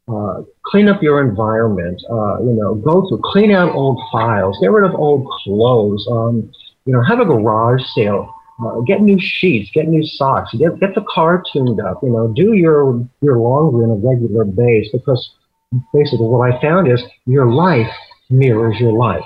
Uh, 0.07 0.43
clean 0.65 0.89
up 0.89 1.03
your 1.03 1.21
environment. 1.21 2.01
Uh, 2.11 2.41
you 2.41 2.53
know, 2.53 2.75
go 2.75 3.07
through, 3.09 3.21
clean 3.25 3.51
out 3.51 3.75
old 3.75 4.01
files, 4.11 4.59
get 4.61 4.71
rid 4.71 4.89
of 4.89 4.99
old 4.99 5.27
clothes. 5.45 6.07
Um, 6.11 6.51
you 6.89 6.95
know, 6.95 7.03
have 7.03 7.21
a 7.21 7.25
garage 7.27 7.83
sale. 7.95 8.35
Uh, 8.65 8.81
get 8.81 9.03
new 9.03 9.19
sheets, 9.21 9.71
get 9.73 9.87
new 9.87 10.03
socks, 10.03 10.53
get 10.55 10.81
get 10.81 10.95
the 10.95 11.05
car 11.15 11.45
tuned 11.53 11.79
up. 11.81 12.01
You 12.03 12.09
know, 12.09 12.33
do 12.35 12.55
your 12.55 13.07
your 13.21 13.39
laundry 13.39 13.85
on 13.85 13.91
a 13.91 14.09
regular 14.09 14.45
basis 14.47 14.91
because 14.91 15.35
basically 15.93 16.27
what 16.27 16.51
I 16.51 16.61
found 16.61 16.91
is 16.91 17.01
your 17.27 17.53
life 17.53 17.93
mirrors 18.31 18.81
your 18.81 18.93
life. 18.93 19.23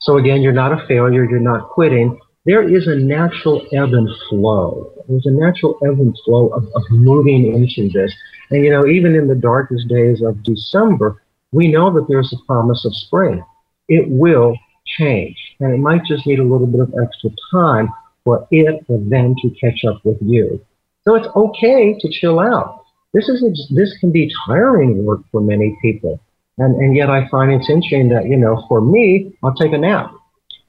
So 0.00 0.18
again, 0.18 0.42
you're 0.42 0.52
not 0.52 0.72
a 0.72 0.84
failure, 0.88 1.24
you're 1.24 1.38
not 1.38 1.70
quitting. 1.70 2.18
There 2.44 2.68
is 2.68 2.88
a 2.88 2.96
natural 2.96 3.64
ebb 3.72 3.94
and 3.94 4.08
flow. 4.28 4.92
There's 5.08 5.26
a 5.26 5.30
natural 5.30 5.78
ebb 5.86 6.00
and 6.00 6.18
flow 6.24 6.48
of, 6.48 6.64
of 6.74 6.82
moving 6.90 7.54
into 7.54 7.96
this. 7.96 8.12
And 8.50 8.64
you 8.64 8.70
know, 8.72 8.86
even 8.86 9.14
in 9.14 9.28
the 9.28 9.36
darkest 9.36 9.86
days 9.88 10.20
of 10.20 10.42
December, 10.42 11.22
we 11.52 11.68
know 11.68 11.94
that 11.94 12.06
there's 12.08 12.32
a 12.32 12.44
promise 12.44 12.84
of 12.84 12.94
spring. 12.96 13.42
It 13.88 14.08
will 14.08 14.56
change. 14.98 15.36
And 15.60 15.74
it 15.74 15.78
might 15.78 16.04
just 16.04 16.26
need 16.26 16.38
a 16.38 16.44
little 16.44 16.66
bit 16.66 16.80
of 16.80 16.94
extra 17.02 17.30
time 17.52 17.88
for 18.24 18.46
it 18.50 18.84
or 18.88 18.98
them 18.98 19.34
to 19.42 19.50
catch 19.60 19.84
up 19.88 20.04
with 20.04 20.18
you. 20.20 20.64
So 21.04 21.14
it's 21.16 21.28
okay 21.34 21.96
to 21.98 22.08
chill 22.10 22.38
out. 22.38 22.84
This 23.12 23.28
is 23.28 23.42
a, 23.42 23.74
this 23.74 23.96
can 23.98 24.12
be 24.12 24.32
tiring 24.46 25.04
work 25.04 25.20
for 25.30 25.40
many 25.40 25.76
people. 25.82 26.20
And, 26.58 26.76
and 26.76 26.96
yet 26.96 27.10
I 27.10 27.28
find 27.28 27.52
it's 27.52 27.68
interesting 27.68 28.08
that, 28.10 28.26
you 28.26 28.36
know, 28.36 28.64
for 28.68 28.80
me, 28.80 29.32
I'll 29.42 29.54
take 29.54 29.72
a 29.72 29.78
nap. 29.78 30.12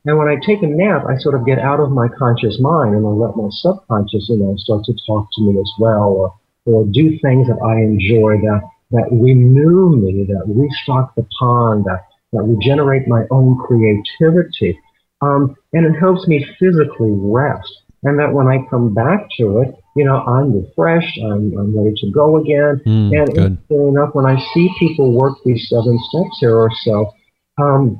And 0.05 0.17
when 0.17 0.27
I 0.27 0.36
take 0.45 0.62
a 0.63 0.67
nap, 0.67 1.05
I 1.07 1.17
sort 1.17 1.36
of 1.36 1.45
get 1.45 1.59
out 1.59 1.79
of 1.79 1.91
my 1.91 2.07
conscious 2.19 2.59
mind 2.59 2.95
and 2.95 3.05
I 3.05 3.09
let 3.09 3.38
my 3.38 3.47
subconscious, 3.49 4.27
you 4.27 4.38
know, 4.38 4.55
start 4.57 4.83
to 4.86 4.93
talk 5.07 5.27
to 5.33 5.41
me 5.41 5.59
as 5.59 5.71
well 5.79 6.09
or, 6.09 6.36
or 6.65 6.86
do 6.86 7.17
things 7.19 7.47
that 7.47 7.62
I 7.63 7.79
enjoy 7.79 8.41
that, 8.41 8.62
that 8.91 9.07
renew 9.12 9.95
me, 9.95 10.25
that 10.25 10.43
restock 10.47 11.15
the 11.15 11.25
pond, 11.39 11.86
that 11.86 12.05
that 12.34 12.43
regenerate 12.43 13.08
my 13.08 13.24
own 13.32 13.58
creativity. 13.65 14.80
Um, 15.22 15.56
and 15.72 15.86
it 15.86 15.98
helps 16.00 16.28
me 16.28 16.46
physically 16.60 17.12
rest. 17.12 17.72
And 18.04 18.19
that 18.19 18.34
when 18.34 18.48
I 18.48 18.60
come 18.69 18.93
back 18.93 19.28
to 19.38 19.60
it, 19.60 19.76
you 19.96 20.04
know, 20.04 20.17
I'm 20.17 20.54
refreshed, 20.54 21.17
I'm, 21.24 21.58
I'm 21.58 21.78
ready 21.78 21.96
to 22.02 22.12
go 22.12 22.38
again. 22.38 22.82
Mm, 22.86 23.19
and 23.19 23.30
interesting 23.30 23.88
enough, 23.88 24.10
when 24.13 24.26
I 24.26 24.38
see 24.54 24.69
people 24.78 25.13
work 25.13 25.38
these 25.46 25.69
seven 25.69 25.98
steps 26.10 26.38
here 26.39 26.56
or 26.56 26.69
so, 26.84 27.13
um, 27.62 28.00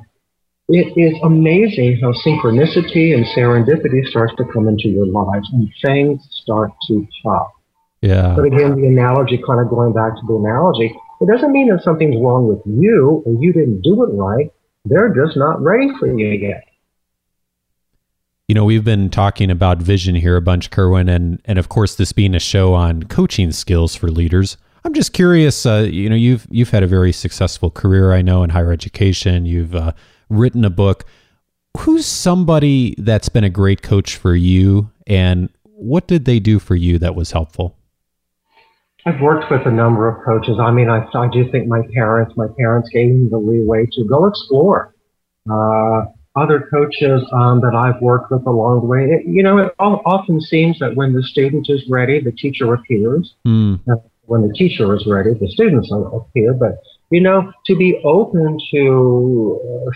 it 0.68 0.92
is 0.96 1.18
amazing 1.22 2.00
how 2.00 2.12
synchronicity 2.12 3.14
and 3.14 3.24
serendipity 3.26 4.06
starts 4.08 4.34
to 4.36 4.44
come 4.52 4.66
into 4.68 4.88
your 4.88 5.06
lives 5.06 5.48
and 5.52 5.70
things 5.84 6.20
start 6.42 6.70
to 6.88 7.06
pop. 7.22 7.52
Yeah. 8.00 8.34
But 8.34 8.44
again, 8.44 8.76
the 8.76 8.86
analogy, 8.86 9.42
kind 9.46 9.60
of 9.60 9.70
going 9.70 9.92
back 9.92 10.14
to 10.14 10.22
the 10.26 10.34
analogy, 10.34 10.94
it 11.24 11.32
doesn't 11.32 11.52
mean 11.52 11.68
that 11.68 11.82
something's 11.82 12.16
wrong 12.22 12.48
with 12.48 12.60
you 12.66 13.22
or 13.24 13.32
you 13.40 13.52
didn't 13.52 13.80
do 13.80 14.02
it 14.04 14.08
right. 14.12 14.52
They're 14.84 15.08
just 15.08 15.38
not 15.38 15.62
ready 15.62 15.88
for 15.98 16.06
you 16.06 16.28
yet. 16.28 16.64
You 18.46 18.54
know, 18.54 18.66
we've 18.66 18.84
been 18.84 19.08
talking 19.08 19.50
about 19.50 19.78
vision 19.78 20.14
here 20.14 20.36
a 20.36 20.42
bunch, 20.42 20.70
Kerwin, 20.70 21.08
and 21.08 21.40
and 21.46 21.58
of 21.58 21.70
course, 21.70 21.94
this 21.94 22.12
being 22.12 22.34
a 22.34 22.38
show 22.38 22.74
on 22.74 23.04
coaching 23.04 23.52
skills 23.52 23.96
for 23.96 24.10
leaders. 24.10 24.58
I'm 24.84 24.92
just 24.92 25.14
curious. 25.14 25.64
Uh, 25.64 25.88
you 25.90 26.10
know, 26.10 26.14
you've 26.14 26.46
you've 26.50 26.68
had 26.68 26.82
a 26.82 26.86
very 26.86 27.10
successful 27.10 27.70
career, 27.70 28.12
I 28.12 28.20
know, 28.20 28.42
in 28.42 28.50
higher 28.50 28.70
education. 28.70 29.46
You've 29.46 29.74
uh, 29.74 29.92
written 30.28 30.62
a 30.62 30.70
book. 30.70 31.06
Who's 31.78 32.04
somebody 32.04 32.94
that's 32.98 33.30
been 33.30 33.44
a 33.44 33.50
great 33.50 33.80
coach 33.80 34.16
for 34.16 34.34
you, 34.34 34.90
and 35.06 35.48
what 35.62 36.06
did 36.06 36.26
they 36.26 36.38
do 36.38 36.58
for 36.58 36.76
you 36.76 36.98
that 36.98 37.14
was 37.14 37.30
helpful? 37.30 37.78
I've 39.06 39.20
worked 39.20 39.50
with 39.50 39.66
a 39.66 39.70
number 39.70 40.08
of 40.08 40.24
coaches. 40.24 40.56
I 40.60 40.70
mean, 40.70 40.88
I, 40.88 41.06
I 41.14 41.28
do 41.30 41.50
think 41.50 41.66
my 41.68 41.82
parents, 41.92 42.34
my 42.36 42.46
parents 42.58 42.88
gave 42.90 43.14
me 43.14 43.28
the 43.28 43.38
leeway 43.38 43.86
to 43.92 44.04
go 44.04 44.26
explore. 44.26 44.94
Uh, 45.50 46.06
other 46.36 46.68
coaches 46.72 47.22
um, 47.32 47.60
that 47.60 47.74
I've 47.74 48.00
worked 48.00 48.32
with 48.32 48.46
along 48.46 48.80
the 48.80 48.86
way, 48.86 49.04
it, 49.04 49.26
you 49.26 49.42
know, 49.42 49.58
it 49.58 49.72
often 49.78 50.40
seems 50.40 50.78
that 50.80 50.96
when 50.96 51.12
the 51.12 51.22
student 51.22 51.66
is 51.68 51.82
ready, 51.88 52.20
the 52.20 52.32
teacher 52.32 52.72
appears. 52.74 53.34
Mm. 53.46 53.80
When 54.22 54.48
the 54.48 54.54
teacher 54.54 54.94
is 54.96 55.06
ready, 55.06 55.34
the 55.34 55.48
students 55.48 55.92
appear. 55.92 56.54
But 56.54 56.78
you 57.10 57.20
know, 57.20 57.52
to 57.66 57.76
be 57.76 58.00
open 58.04 58.58
to 58.72 59.60
uh, 59.86 59.90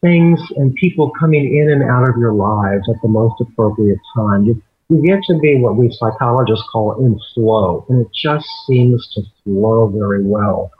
things 0.00 0.40
and 0.56 0.74
people 0.76 1.10
coming 1.18 1.56
in 1.56 1.70
and 1.70 1.82
out 1.82 2.08
of 2.08 2.16
your 2.16 2.32
lives 2.32 2.88
at 2.88 2.96
the 3.02 3.08
most 3.08 3.34
appropriate 3.40 3.98
time. 4.16 4.44
You, 4.44 4.62
you 4.90 5.02
get 5.06 5.22
to 5.28 5.38
be 5.38 5.60
what 5.60 5.76
we 5.76 5.90
psychologists 5.90 6.66
call 6.72 7.04
in 7.04 7.18
flow, 7.34 7.86
and 7.88 8.04
it 8.04 8.10
just 8.14 8.46
seems 8.66 9.08
to 9.14 9.22
flow 9.44 9.88
very 9.88 10.24
well. 10.24 10.70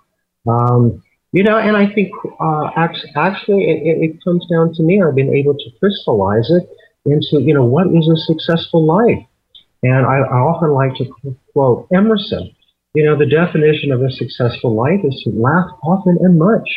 Um, 0.47 1.03
You 1.33 1.45
know, 1.45 1.59
and 1.59 1.77
I 1.77 1.87
think 1.95 2.11
uh, 2.41 2.71
actually 2.75 3.63
it, 3.71 3.79
it 4.07 4.25
comes 4.25 4.45
down 4.51 4.75
to 4.75 4.83
me. 4.83 5.01
I've 5.01 5.15
been 5.15 5.33
able 5.33 5.55
to 5.55 5.71
crystallize 5.79 6.51
it 6.51 6.69
into, 7.07 7.41
you 7.47 7.55
know, 7.55 7.65
what 7.65 7.87
is 7.87 8.09
a 8.09 8.17
successful 8.27 8.85
life? 8.85 9.23
And 9.85 10.05
I, 10.05 10.17
I 10.27 10.39
often 10.51 10.73
like 10.73 10.95
to 10.97 11.05
quote 11.53 11.87
Emerson. 11.95 12.51
You 12.95 13.05
know, 13.05 13.17
the 13.17 13.31
definition 13.31 13.93
of 13.93 14.03
a 14.03 14.11
successful 14.11 14.75
life 14.75 15.03
is 15.05 15.23
to 15.23 15.31
laugh 15.31 15.71
often 15.85 16.19
and 16.21 16.37
much, 16.37 16.69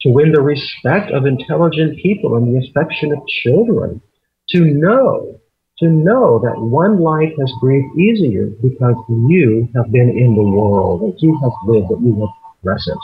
to 0.00 0.08
win 0.08 0.32
the 0.32 0.40
respect 0.40 1.12
of 1.12 1.26
intelligent 1.26 1.98
people 2.02 2.34
and 2.36 2.48
the 2.48 2.66
affection 2.66 3.12
of 3.12 3.26
children, 3.42 4.00
to 4.52 4.60
know, 4.64 5.38
to 5.78 5.88
know 5.88 6.38
that 6.38 6.60
one 6.60 7.00
life 7.00 7.32
has 7.38 7.52
breathed 7.60 7.98
easier 7.98 8.46
because 8.62 8.94
you 9.08 9.68
have 9.74 9.90
been 9.90 10.10
in 10.10 10.34
the 10.34 10.42
world, 10.42 11.00
that 11.02 11.22
you 11.22 11.38
have 11.42 11.52
lived, 11.66 11.88
that 11.88 12.00
you 12.00 12.22
are 12.22 12.34
present. 12.62 13.00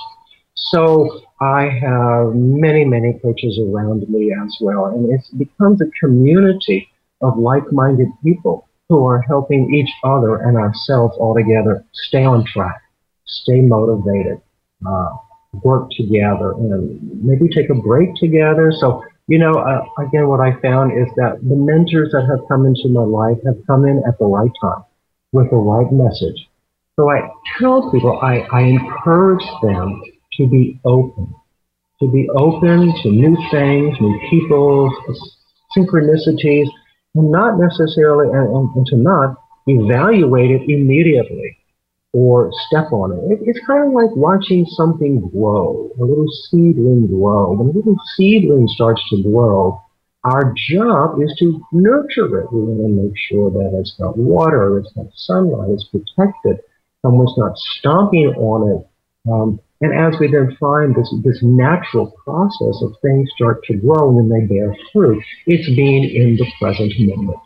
So 0.55 1.21
I 1.41 1.69
have 1.69 2.35
many, 2.35 2.85
many 2.85 3.19
coaches 3.23 3.59
around 3.59 4.09
me 4.09 4.33
as 4.33 4.57
well, 4.61 4.87
and 4.87 5.11
it 5.13 5.23
becomes 5.39 5.81
a 5.81 5.91
community 6.01 6.89
of 7.23 7.39
like-minded 7.39 8.09
people 8.23 8.69
who 8.89 9.07
are 9.07 9.21
helping 9.23 9.75
each 9.75 9.91
other 10.05 10.37
and 10.37 10.57
ourselves 10.57 11.17
all 11.19 11.35
together 11.35 11.85
stay 11.93 12.25
on 12.25 12.45
track, 12.45 12.81
stay 13.27 13.61
motivated, 13.61 14.41
uh, 14.87 15.09
work 15.63 15.89
together, 15.97 16.53
and 16.53 17.23
maybe 17.23 17.49
take 17.49 17.71
a 17.71 17.75
break 17.75 18.15
together. 18.17 18.73
So, 18.73 19.05
you 19.29 19.39
know, 19.39 19.53
uh, 19.53 19.85
again, 20.03 20.27
what 20.27 20.41
I 20.41 20.59
found 20.61 20.93
is 20.93 21.07
that 21.17 21.39
the 21.47 21.55
mentors 21.55 22.13
that 22.13 22.27
have 22.29 22.49
come 22.49 22.65
into 22.65 22.89
my 22.89 23.03
life 23.03 23.37
have 23.45 23.57
come 23.67 23.85
in 23.85 24.03
at 24.09 24.19
the 24.19 24.25
right 24.25 24.51
time 24.61 24.85
with 25.33 25.51
the 25.51 25.57
right 25.57 25.93
message. 25.93 26.49
So 26.97 27.11
I 27.11 27.29
tell 27.61 27.93
people, 27.93 28.19
I, 28.23 28.41
I 28.51 28.63
encourage 28.63 29.45
them 29.63 30.03
to 30.39 30.49
be 30.49 30.81
open, 30.87 31.35
to 32.01 32.11
be 32.11 32.27
open 32.31 32.93
to 33.03 33.11
new 33.11 33.37
things, 33.51 33.97
new 34.01 34.19
people, 34.31 34.91
synchronicities, 35.77 36.67
and 37.15 37.31
not 37.31 37.59
necessarily, 37.59 38.33
and, 38.33 38.75
and 38.75 38.87
to 38.87 38.97
not 38.97 39.37
evaluate 39.67 40.51
it 40.51 40.63
immediately 40.71 41.58
or 42.19 42.51
step 42.67 42.91
on 42.91 43.13
it. 43.13 43.33
it. 43.33 43.39
It's 43.47 43.65
kind 43.65 43.87
of 43.87 43.93
like 43.93 44.11
watching 44.17 44.67
something 44.67 45.21
grow, 45.31 45.89
a 46.01 46.05
little 46.05 46.27
seedling 46.51 47.07
grow. 47.07 47.53
When 47.53 47.69
a 47.69 47.71
little 47.71 47.97
seedling 48.17 48.67
starts 48.67 49.01
to 49.11 49.23
grow, 49.23 49.81
our 50.25 50.53
job 50.69 51.23
is 51.23 51.33
to 51.39 51.63
nurture 51.71 52.41
it. 52.41 52.53
We 52.53 52.61
want 52.61 52.91
to 52.91 53.03
make 53.05 53.17
sure 53.31 53.51
that 53.53 53.79
it's 53.79 53.95
got 53.97 54.19
water, 54.19 54.79
it's 54.79 54.93
got 54.95 55.07
sunlight, 55.15 55.71
it's 55.71 55.85
protected, 55.85 56.59
someone's 57.03 57.39
not 57.39 57.57
stomping 57.57 58.35
on 58.35 58.61
it. 58.75 59.31
Um, 59.31 59.61
and 59.81 59.95
as 59.95 60.19
we 60.19 60.27
then 60.27 60.57
find 60.59 60.97
this, 60.97 61.15
this 61.23 61.39
natural 61.41 62.11
process 62.25 62.83
of 62.83 62.97
things 63.01 63.31
start 63.37 63.63
to 63.67 63.75
grow 63.77 64.11
and 64.11 64.19
then 64.19 64.29
they 64.29 64.53
bear 64.53 64.75
fruit, 64.93 65.23
it's 65.47 65.69
being 65.77 66.03
in 66.03 66.35
the 66.35 66.47
present 66.61 66.93
moment. 66.99 67.39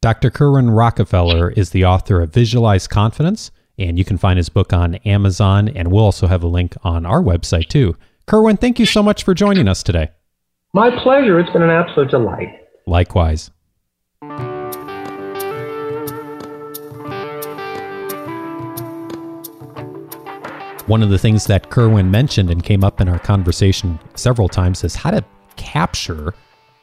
Dr. 0.00 0.30
Kerwin 0.30 0.70
Rockefeller 0.70 1.50
is 1.50 1.70
the 1.70 1.84
author 1.84 2.22
of 2.22 2.32
Visualize 2.32 2.86
Confidence, 2.86 3.50
and 3.78 3.98
you 3.98 4.04
can 4.04 4.18
find 4.18 4.36
his 4.36 4.48
book 4.48 4.72
on 4.72 4.96
Amazon, 4.96 5.68
and 5.68 5.90
we'll 5.90 6.04
also 6.04 6.26
have 6.26 6.42
a 6.42 6.48
link 6.48 6.76
on 6.82 7.06
our 7.06 7.22
website 7.22 7.68
too. 7.68 7.96
Kerwin, 8.26 8.56
thank 8.56 8.78
you 8.78 8.86
so 8.86 9.02
much 9.02 9.24
for 9.24 9.34
joining 9.34 9.68
us 9.68 9.82
today. 9.82 10.10
My 10.74 10.90
pleasure. 11.02 11.40
It's 11.40 11.50
been 11.50 11.62
an 11.62 11.70
absolute 11.70 12.10
delight. 12.10 12.68
Likewise. 12.86 13.50
One 20.86 21.02
of 21.02 21.10
the 21.10 21.18
things 21.18 21.46
that 21.46 21.68
Kerwin 21.70 22.10
mentioned 22.10 22.50
and 22.50 22.62
came 22.62 22.82
up 22.82 23.00
in 23.00 23.08
our 23.08 23.18
conversation 23.18 23.98
several 24.14 24.48
times 24.48 24.84
is 24.84 24.94
how 24.94 25.10
to 25.10 25.24
capture 25.56 26.34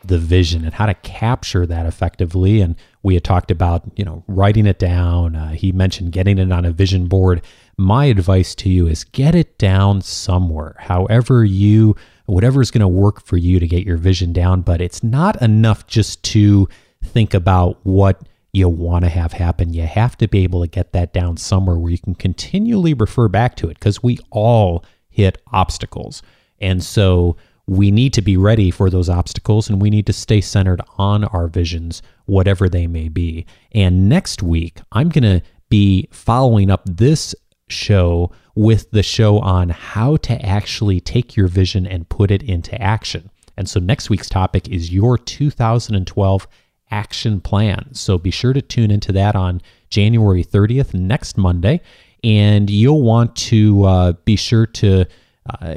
the 0.07 0.17
vision 0.17 0.63
and 0.65 0.73
how 0.73 0.85
to 0.85 0.93
capture 0.95 1.65
that 1.65 1.85
effectively. 1.85 2.61
And 2.61 2.75
we 3.03 3.13
had 3.13 3.23
talked 3.23 3.51
about, 3.51 3.83
you 3.95 4.05
know, 4.05 4.23
writing 4.27 4.65
it 4.65 4.79
down. 4.79 5.35
Uh, 5.35 5.49
he 5.49 5.71
mentioned 5.71 6.11
getting 6.11 6.37
it 6.37 6.51
on 6.51 6.65
a 6.65 6.71
vision 6.71 7.07
board. 7.07 7.41
My 7.77 8.05
advice 8.05 8.55
to 8.55 8.69
you 8.69 8.87
is 8.87 9.03
get 9.03 9.35
it 9.35 9.57
down 9.57 10.01
somewhere, 10.01 10.75
however 10.79 11.43
you, 11.43 11.95
whatever 12.25 12.61
is 12.61 12.71
going 12.71 12.81
to 12.81 12.87
work 12.87 13.21
for 13.23 13.37
you 13.37 13.59
to 13.59 13.67
get 13.67 13.85
your 13.85 13.97
vision 13.97 14.33
down. 14.33 14.61
But 14.61 14.81
it's 14.81 15.03
not 15.03 15.41
enough 15.41 15.85
just 15.87 16.23
to 16.23 16.67
think 17.03 17.33
about 17.33 17.77
what 17.83 18.21
you 18.53 18.69
want 18.69 19.03
to 19.03 19.09
have 19.09 19.33
happen. 19.33 19.73
You 19.73 19.83
have 19.83 20.17
to 20.17 20.27
be 20.27 20.43
able 20.43 20.61
to 20.61 20.67
get 20.67 20.93
that 20.93 21.13
down 21.13 21.37
somewhere 21.37 21.77
where 21.77 21.91
you 21.91 21.97
can 21.97 22.15
continually 22.15 22.93
refer 22.93 23.27
back 23.27 23.55
to 23.57 23.69
it 23.69 23.75
because 23.75 24.01
we 24.01 24.17
all 24.31 24.85
hit 25.09 25.41
obstacles. 25.51 26.21
And 26.59 26.83
so 26.83 27.35
we 27.67 27.89
need 27.91 28.13
to 28.13 28.21
be 28.21 28.37
ready 28.37 28.69
for 28.69 28.89
those 28.89 29.09
obstacles 29.09 29.69
and 29.69 29.81
we 29.81 29.89
need 29.89 30.05
to 30.05 30.13
stay 30.13 30.41
centered 30.41 30.81
on 30.97 31.23
our 31.25 31.47
visions, 31.47 32.01
whatever 32.25 32.69
they 32.69 32.87
may 32.87 33.09
be. 33.09 33.45
And 33.71 34.07
next 34.07 34.43
week, 34.43 34.79
I'm 34.91 35.09
going 35.09 35.23
to 35.23 35.41
be 35.69 36.07
following 36.11 36.69
up 36.69 36.83
this 36.85 37.33
show 37.67 38.31
with 38.53 38.91
the 38.91 39.03
show 39.03 39.39
on 39.39 39.69
how 39.69 40.17
to 40.17 40.39
actually 40.45 40.99
take 40.99 41.35
your 41.35 41.47
vision 41.47 41.87
and 41.87 42.07
put 42.07 42.29
it 42.29 42.43
into 42.43 42.79
action. 42.79 43.31
And 43.57 43.67
so 43.67 43.79
next 43.79 44.09
week's 44.09 44.29
topic 44.29 44.67
is 44.69 44.93
your 44.93 45.17
2012 45.17 46.47
action 46.91 47.41
plan. 47.41 47.93
So 47.93 48.17
be 48.17 48.31
sure 48.31 48.53
to 48.53 48.61
tune 48.61 48.91
into 48.91 49.11
that 49.13 49.35
on 49.35 49.61
January 49.89 50.43
30th, 50.43 50.93
next 50.93 51.37
Monday. 51.37 51.81
And 52.23 52.69
you'll 52.69 53.01
want 53.01 53.35
to 53.37 53.83
uh, 53.83 54.11
be 54.23 54.35
sure 54.35 54.65
to 54.67 55.05
uh, 55.49 55.75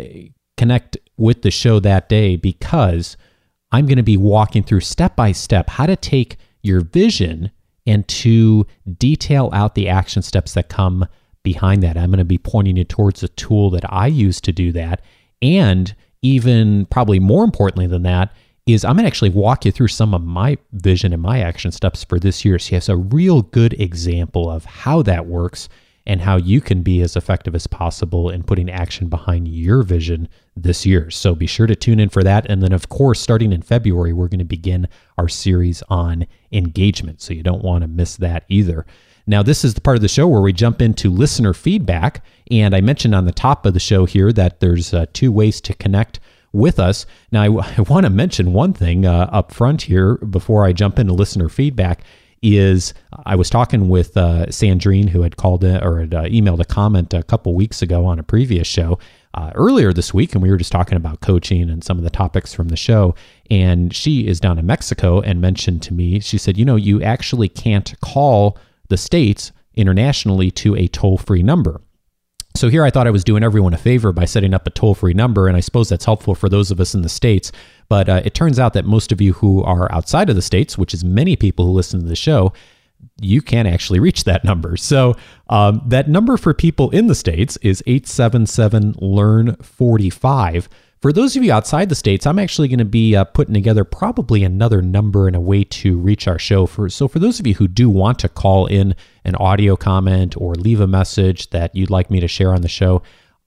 connect 0.57 0.99
with 1.19 1.43
the 1.43 1.51
show 1.51 1.81
that 1.81 2.09
day 2.09 2.37
because 2.37 3.17
I'm 3.73 3.87
going 3.87 3.97
to 3.97 4.03
be 4.03 4.17
walking 4.17 4.63
through 4.63 4.81
step 4.81 5.17
by 5.17 5.33
step 5.33 5.69
how 5.71 5.87
to 5.87 5.97
take 5.97 6.37
your 6.63 6.81
vision 6.81 7.51
and 7.87 8.07
to 8.09 8.67
detail 8.99 9.51
out 9.53 9.75
the 9.75 9.89
action 9.89 10.23
steps 10.23 10.55
that 10.55 10.69
come 10.69 11.07
behind 11.43 11.83
that. 11.83 11.97
I'm 11.97 12.11
going 12.11 12.19
to 12.19 12.25
be 12.25 12.39
pointing 12.39 12.77
you 12.77 12.85
towards 12.85 13.23
a 13.23 13.29
tool 13.29 13.71
that 13.71 13.91
I 13.93 14.07
use 14.07 14.41
to 14.43 14.53
do 14.53 14.73
that. 14.73 15.03
And 15.41 15.95
even 16.23 16.87
probably 16.87 17.19
more 17.19 17.45
importantly 17.45 17.87
than 17.87 18.03
that, 18.03 18.33
is 18.67 18.85
I'm 18.85 18.97
going 18.97 19.05
to 19.05 19.09
actually 19.09 19.31
walk 19.31 19.65
you 19.65 19.73
through 19.73 19.89
some 19.89 20.13
of 20.13 20.23
my 20.23 20.59
vision 20.73 21.15
and 21.15 21.23
my 21.23 21.41
action 21.41 21.73
steps 21.73 22.05
for 22.05 22.19
this 22.19 22.45
year. 22.45 22.59
So, 22.59 22.75
yes, 22.75 22.89
a 22.91 22.97
real 22.97 23.43
good 23.43 23.73
example 23.81 24.51
of 24.51 24.67
how 24.67 25.01
that 25.03 25.25
works 25.27 25.71
and 26.09 26.23
how 26.23 26.37
you 26.37 26.61
can 26.61 26.83
be 26.83 27.03
as 27.03 27.15
effective 27.15 27.55
as 27.55 27.67
possible 27.67 28.31
in 28.31 28.43
putting 28.43 28.71
action 28.71 29.09
behind 29.09 29.47
your 29.47 29.83
vision 29.83 30.27
this 30.57 30.87
year. 30.87 31.11
So, 31.11 31.35
be 31.35 31.47
sure 31.47 31.67
to 31.67 31.77
tune 31.77 32.01
in 32.01 32.09
for 32.09 32.25
that. 32.25 32.47
And 32.51 32.63
then, 32.63 32.73
of 32.73 32.89
course, 32.89 33.21
starting 33.21 33.53
in 33.53 33.61
February, 33.61 34.15
we're 34.15 34.29
going 34.29 34.39
to 34.39 34.45
begin 34.45 34.89
our 35.19 35.29
series 35.29 35.83
on 35.91 36.27
engagement. 36.51 37.21
So, 37.21 37.35
you 37.35 37.43
don't 37.43 37.63
want 37.63 37.83
to 37.83 37.89
miss 37.89 38.17
that 38.17 38.45
either. 38.49 38.87
Now, 39.27 39.43
this 39.43 39.63
is 39.63 39.75
the 39.75 39.83
part 39.83 39.99
of 39.99 40.03
the 40.03 40.09
show 40.09 40.27
where 40.27 40.41
we 40.41 40.55
jump 40.55 40.81
into 40.81 41.11
listener 41.11 41.53
feedback. 41.53 42.25
And 42.51 42.75
I 42.75 42.81
mentioned 42.81 43.15
on 43.15 43.27
the 43.27 43.33
top 43.33 43.67
of 43.67 43.75
the 43.75 43.81
show 43.81 44.07
here 44.07 44.33
that 44.33 44.61
there's 44.61 44.95
uh, 44.95 45.05
two 45.13 45.31
ways 45.31 45.61
to 45.61 45.75
connect 45.75 46.19
with 46.51 46.81
us. 46.81 47.05
Now, 47.31 47.43
I, 47.43 47.75
I 47.77 47.83
want 47.83 48.07
to 48.07 48.11
mention 48.11 48.55
one 48.55 48.73
thing 48.73 49.05
uh, 49.05 49.29
up 49.31 49.53
front 49.53 49.83
here 49.83 50.15
before 50.17 50.65
I 50.65 50.73
jump 50.73 50.99
into 50.99 51.13
listener 51.13 51.51
feedback. 51.51 52.03
Is 52.43 52.95
I 53.27 53.35
was 53.35 53.51
talking 53.51 53.89
with 53.89 54.17
uh, 54.17 54.47
Sandrine, 54.47 55.09
who 55.09 55.23
had 55.23 55.37
called 55.37 55.65
in, 55.65 55.83
or 55.83 56.01
had 56.01 56.15
uh, 56.15 56.23
emailed 56.25 56.61
a 56.61 56.65
comment 56.65 57.13
a 57.13 57.23
couple 57.23 57.55
weeks 57.55 57.83
ago 57.83 58.05
on 58.05 58.19
a 58.19 58.23
previous 58.23 58.67
show 58.67 58.99
uh, 59.35 59.53
earlier 59.55 59.93
this 59.93 60.15
week, 60.15 60.35
and 60.35 60.43
we 60.43 60.51
were 60.51 60.57
just 60.57 60.73
talking 60.73 60.97
about 60.97 61.21
coaching 61.21 61.69
and 61.71 61.85
some 61.85 61.99
of 61.99 62.05
the 62.05 62.11
topics 62.11 62.53
from 62.53 62.69
the 62.69 62.77
show. 62.77 63.15
And 63.51 63.95
she 63.95 64.27
is 64.27 64.41
down 64.41 64.59
in 64.59 64.67
Mexico 64.67 65.21
and 65.21 65.41
mentioned 65.41 65.83
to 65.83 65.95
me, 65.95 66.21
she 66.21 66.39
said, 66.39 66.57
You 66.57 66.65
know, 66.65 66.77
you 66.77 67.03
actually 67.03 67.49
can't 67.49 67.95
call 68.01 68.59
the 68.89 68.97
States 68.97 69.53
internationally 69.75 70.51
to 70.51 70.75
a 70.75 70.89
toll 70.89 71.19
free 71.19 71.43
number. 71.43 71.81
So 72.59 72.69
here 72.69 72.83
I 72.83 72.91
thought 72.91 73.07
I 73.07 73.13
was 73.13 73.23
doing 73.23 73.45
everyone 73.45 73.73
a 73.73 73.79
favor 73.79 74.13
by 74.13 74.25
setting 74.25 74.53
up 74.53 74.67
a 74.67 74.71
toll 74.71 74.93
free 74.93 75.15
number, 75.15 75.47
and 75.47 75.57
I 75.57 75.61
suppose 75.61 75.89
that's 75.89 76.05
helpful 76.05 76.35
for 76.35 76.49
those 76.49 76.73
of 76.73 76.81
us 76.81 76.93
in 76.93 77.03
the 77.03 77.09
States. 77.09 77.53
But 77.89 78.09
uh, 78.09 78.21
it 78.25 78.35
turns 78.35 78.59
out 78.59 78.73
that 78.73 78.85
most 78.85 79.13
of 79.13 79.21
you 79.21 79.35
who 79.35 79.63
are 79.63 79.91
outside 79.93 80.29
of 80.29 80.35
the 80.35 80.43
States, 80.43 80.77
which 80.77 80.93
is 80.93 81.05
many 81.05 81.37
people 81.37 81.67
who 81.67 81.71
listen 81.71 82.01
to 82.01 82.07
the 82.07 82.17
show, 82.17 82.53
you 83.21 83.43
can't 83.43 83.69
actually 83.69 84.01
reach 84.01 84.25
that 84.25 84.43
number. 84.43 84.77
So 84.77 85.15
um, 85.49 85.83
that 85.87 86.09
number 86.09 86.37
for 86.37 86.53
people 86.53 86.91
in 86.91 87.07
the 87.07 87.15
States 87.15 87.57
is 87.59 87.81
877 87.87 88.97
Learn 88.99 89.55
45. 89.55 90.69
For 91.01 91.13
those 91.13 91.37
of 91.37 91.45
you 91.45 91.53
outside 91.53 91.91
the 91.91 91.95
states, 91.95 92.27
I'm 92.27 92.41
actually 92.41 92.67
going 92.67 92.81
to 92.81 92.85
be 92.85 93.15
uh, 93.15 93.23
putting 93.23 93.55
together 93.55 93.85
probably 93.85 94.43
another 94.43 94.83
number 94.83 95.29
and 95.29 95.37
a 95.37 95.41
way 95.41 95.63
to 95.63 95.97
reach 95.97 96.27
our 96.27 96.41
show. 96.41 96.67
For 96.67 96.89
so 96.89 97.07
for 97.07 97.21
those 97.21 97.39
of 97.39 97.47
you 97.47 97.55
who 97.55 97.69
do 97.69 97.89
want 97.89 98.19
to 98.19 98.29
call 98.29 98.67
in 98.67 98.97
an 99.29 99.37
audio 99.37 99.77
comment 99.77 100.35
or 100.37 100.55
leave 100.55 100.81
a 100.81 100.87
message 100.87 101.51
that 101.51 101.75
you'd 101.77 101.91
like 101.91 102.11
me 102.11 102.19
to 102.19 102.29
share 102.29 102.53
on 102.53 102.63
the 102.63 102.69
show, 102.69 103.03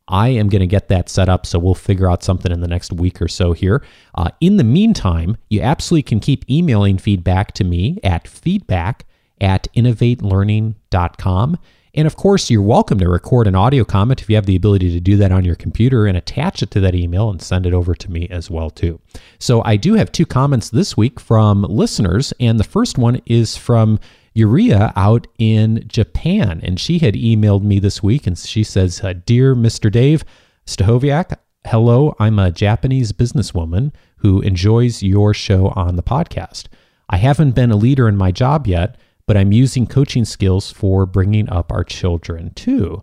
I 0.08 0.30
am 0.30 0.50
going 0.50 0.62
to 0.62 0.68
get 0.68 0.90
that 0.90 1.10
set 1.10 1.30
up. 1.30 1.46
So 1.46 1.58
we'll 1.60 1.74
figure 1.74 2.10
out 2.10 2.24
something 2.24 2.52
in 2.52 2.62
the 2.62 2.68
next 2.68 2.94
week 2.94 3.22
or 3.22 3.28
so 3.28 3.54
here. 3.54 3.84
Uh, 4.16 4.30
in 4.40 4.58
the 4.58 4.64
meantime, 4.64 5.38
you 5.50 5.62
absolutely 5.62 6.04
can 6.04 6.20
keep 6.20 6.50
emailing 6.50 6.98
feedback 6.98 7.54
to 7.54 7.64
me 7.64 8.00
at 8.04 8.28
feedback 8.28 9.06
at 9.40 9.68
innovatelearning.com. 9.76 11.58
And 11.94 12.08
of 12.08 12.16
course, 12.16 12.50
you're 12.50 12.62
welcome 12.62 13.00
to 13.00 13.10
record 13.10 13.48
an 13.48 13.56
audio 13.56 13.84
comment 13.84 14.22
if 14.22 14.30
you 14.30 14.36
have 14.36 14.46
the 14.46 14.56
ability 14.56 14.92
to 14.94 15.02
do 15.02 15.18
that 15.18 15.32
on 15.32 15.44
your 15.44 15.56
computer 15.56 16.06
and 16.06 16.18
attach 16.18 16.64
it 16.64 16.72
to 16.72 16.80
that 16.80 16.96
email 16.96 17.30
and 17.30 17.42
send 17.42 17.66
it 17.66 17.74
over 17.74 17.94
to 17.94 18.12
me 18.12 18.30
as 18.30 18.50
well 18.50 18.70
too. 18.70 19.00
So 19.40 19.62
I 19.66 19.76
do 19.76 19.96
have 19.96 20.12
two 20.12 20.26
comments 20.26 20.70
this 20.70 20.96
week 20.96 21.20
from 21.20 21.64
listeners, 21.64 22.34
and 22.40 22.58
the 22.58 22.64
first 22.64 22.98
one 22.98 23.22
is 23.26 23.58
from 23.58 24.00
Uria 24.36 24.94
out 24.96 25.28
in 25.38 25.84
Japan, 25.88 26.62
and 26.64 26.80
she 26.80 27.00
had 27.00 27.16
emailed 27.16 27.64
me 27.64 27.80
this 27.80 28.02
week, 28.02 28.26
and 28.26 28.38
she 28.38 28.64
says, 28.64 29.04
uh, 29.04 29.14
"Dear 29.26 29.56
Mr. 29.56 29.92
Dave 29.92 30.24
Stachowiak, 30.66 31.38
hello. 31.66 32.16
I'm 32.20 32.40
a 32.40 32.52
Japanese 32.52 33.12
businesswoman 33.12 33.92
who 34.18 34.42
enjoys 34.42 35.04
your 35.04 35.34
show 35.34 35.70
on 35.76 35.96
the 35.96 36.04
podcast. 36.04 36.66
I 37.10 37.18
haven't 37.18 37.56
been 37.56 37.72
a 37.72 37.76
leader 37.76 38.08
in 38.08 38.18
my 38.18 38.32
job 38.32 38.68
yet." 38.68 38.98
but 39.32 39.38
I'm 39.38 39.54
using 39.54 39.88
coaching 39.88 40.26
skills 40.26 40.72
for 40.72 41.06
bringing 41.06 41.50
up 41.50 41.72
our 41.72 41.86
children 41.86 42.52
too. 42.54 43.02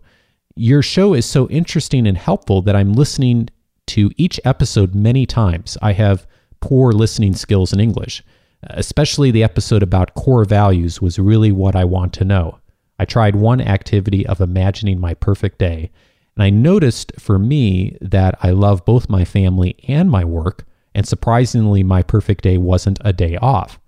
Your 0.57 0.83
show 0.83 1.15
is 1.15 1.25
so 1.25 1.49
interesting 1.49 2.07
and 2.07 2.19
helpful 2.19 2.61
that 2.63 2.77
I'm 2.77 2.93
listening 2.93 3.49
to 3.87 4.11
each 4.19 4.39
episode 4.45 4.95
many 4.95 5.25
times. 5.25 5.79
I 5.81 5.93
have 5.93 6.27
poor 6.61 6.93
listening 6.93 7.35
skills 7.35 7.73
in 7.73 7.81
English. 7.81 8.23
Especially 8.63 9.31
the 9.31 9.45
episode 9.45 9.83
about 9.83 10.15
core 10.15 10.45
values 10.45 11.01
was 11.01 11.19
really 11.19 11.53
what 11.53 11.77
I 11.77 11.85
want 11.85 12.13
to 12.15 12.25
know. 12.25 12.59
I 12.99 13.05
tried 13.05 13.37
one 13.37 13.61
activity 13.61 14.27
of 14.27 14.41
imagining 14.41 15.01
my 15.01 15.15
perfect 15.15 15.59
day, 15.59 15.91
and 16.35 16.43
I 16.43 16.51
noticed 16.51 17.13
for 17.19 17.39
me 17.39 17.97
that 18.01 18.37
I 18.43 18.51
love 18.51 18.85
both 18.85 19.09
my 19.09 19.25
family 19.25 19.77
and 19.87 20.11
my 20.11 20.25
work, 20.25 20.65
and 20.95 21.07
surprisingly, 21.07 21.83
my 21.85 22.03
perfect 22.03 22.43
day 22.43 22.59
wasn't 22.59 22.99
a 23.05 23.13
day 23.13 23.37
off. 23.37 23.79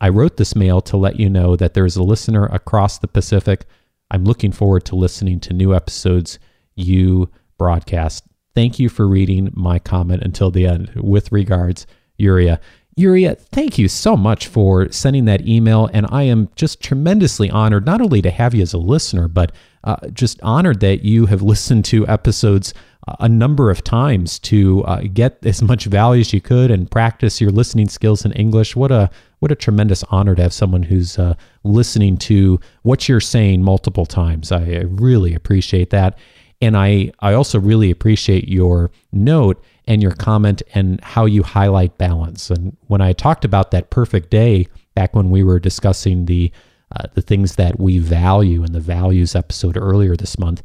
I 0.00 0.08
wrote 0.08 0.36
this 0.36 0.56
mail 0.56 0.80
to 0.82 0.96
let 0.96 1.18
you 1.18 1.30
know 1.30 1.56
that 1.56 1.74
there 1.74 1.86
is 1.86 1.96
a 1.96 2.02
listener 2.02 2.46
across 2.46 2.98
the 2.98 3.08
Pacific. 3.08 3.64
I'm 4.10 4.24
looking 4.24 4.52
forward 4.52 4.84
to 4.86 4.96
listening 4.96 5.40
to 5.40 5.54
new 5.54 5.74
episodes 5.74 6.38
you 6.74 7.30
broadcast. 7.56 8.24
Thank 8.54 8.78
you 8.78 8.88
for 8.88 9.06
reading 9.06 9.50
my 9.54 9.78
comment 9.78 10.22
until 10.22 10.50
the 10.50 10.66
end. 10.66 10.90
With 10.96 11.32
regards, 11.32 11.86
Uria. 12.20 12.58
Uria, 12.98 13.38
thank 13.38 13.78
you 13.78 13.88
so 13.88 14.16
much 14.16 14.48
for 14.48 14.90
sending 14.92 15.24
that 15.24 15.46
email. 15.46 15.88
And 15.94 16.06
I 16.10 16.24
am 16.24 16.50
just 16.56 16.82
tremendously 16.82 17.50
honored 17.50 17.86
not 17.86 18.02
only 18.02 18.20
to 18.22 18.30
have 18.30 18.54
you 18.54 18.62
as 18.62 18.74
a 18.74 18.78
listener, 18.78 19.28
but 19.28 19.52
uh, 19.84 19.96
just 20.12 20.40
honored 20.42 20.80
that 20.80 21.02
you 21.02 21.26
have 21.26 21.40
listened 21.42 21.84
to 21.86 22.06
episodes 22.06 22.74
a 23.18 23.28
number 23.28 23.70
of 23.70 23.82
times 23.82 24.38
to 24.38 24.84
uh, 24.84 25.02
get 25.12 25.38
as 25.44 25.60
much 25.62 25.86
value 25.86 26.20
as 26.20 26.32
you 26.32 26.40
could 26.40 26.70
and 26.70 26.90
practice 26.90 27.40
your 27.40 27.50
listening 27.50 27.88
skills 27.88 28.24
in 28.24 28.32
English. 28.32 28.76
What 28.76 28.92
a 28.92 29.10
what 29.40 29.50
a 29.50 29.56
tremendous 29.56 30.04
honor 30.04 30.36
to 30.36 30.42
have 30.42 30.52
someone 30.52 30.84
who's 30.84 31.18
uh, 31.18 31.34
listening 31.64 32.16
to 32.18 32.60
what 32.82 33.08
you're 33.08 33.20
saying 33.20 33.62
multiple 33.62 34.06
times. 34.06 34.52
I, 34.52 34.60
I 34.60 34.82
really 34.86 35.34
appreciate 35.34 35.90
that, 35.90 36.16
and 36.60 36.76
I 36.76 37.10
I 37.18 37.32
also 37.32 37.58
really 37.58 37.90
appreciate 37.90 38.48
your 38.48 38.92
note 39.10 39.62
and 39.86 40.02
your 40.02 40.12
comment 40.12 40.62
and 40.74 41.00
how 41.02 41.24
you 41.24 41.42
highlight 41.42 41.98
balance. 41.98 42.50
And 42.50 42.76
when 42.86 43.00
I 43.00 43.12
talked 43.12 43.44
about 43.44 43.70
that 43.70 43.90
perfect 43.90 44.30
day 44.30 44.68
back 44.94 45.14
when 45.14 45.30
we 45.30 45.42
were 45.42 45.58
discussing 45.58 46.26
the 46.26 46.52
uh, 46.94 47.06
the 47.14 47.22
things 47.22 47.56
that 47.56 47.80
we 47.80 47.98
value 47.98 48.62
in 48.62 48.72
the 48.72 48.80
values 48.80 49.34
episode 49.34 49.78
earlier 49.78 50.14
this 50.14 50.38
month. 50.38 50.62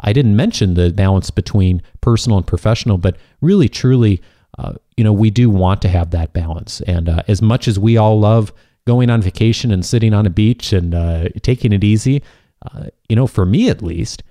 I 0.00 0.12
didn't 0.12 0.36
mention 0.36 0.74
the 0.74 0.90
balance 0.90 1.30
between 1.30 1.82
personal 2.00 2.38
and 2.38 2.46
professional, 2.46 2.98
but 2.98 3.16
really, 3.40 3.68
truly, 3.68 4.20
uh, 4.58 4.74
you 4.96 5.04
know, 5.04 5.12
we 5.12 5.30
do 5.30 5.48
want 5.48 5.80
to 5.82 5.88
have 5.88 6.10
that 6.10 6.32
balance. 6.32 6.80
And 6.82 7.08
uh, 7.08 7.22
as 7.28 7.40
much 7.40 7.68
as 7.68 7.78
we 7.78 7.96
all 7.96 8.18
love 8.18 8.52
going 8.86 9.10
on 9.10 9.22
vacation 9.22 9.70
and 9.70 9.84
sitting 9.84 10.14
on 10.14 10.26
a 10.26 10.30
beach 10.30 10.72
and 10.72 10.94
uh, 10.94 11.28
taking 11.42 11.72
it 11.72 11.84
easy, 11.84 12.22
uh, 12.62 12.86
you 13.08 13.16
know, 13.16 13.26
for 13.26 13.46
me 13.46 13.68
at 13.68 13.82
least, 13.82 14.22
uh, 14.22 14.27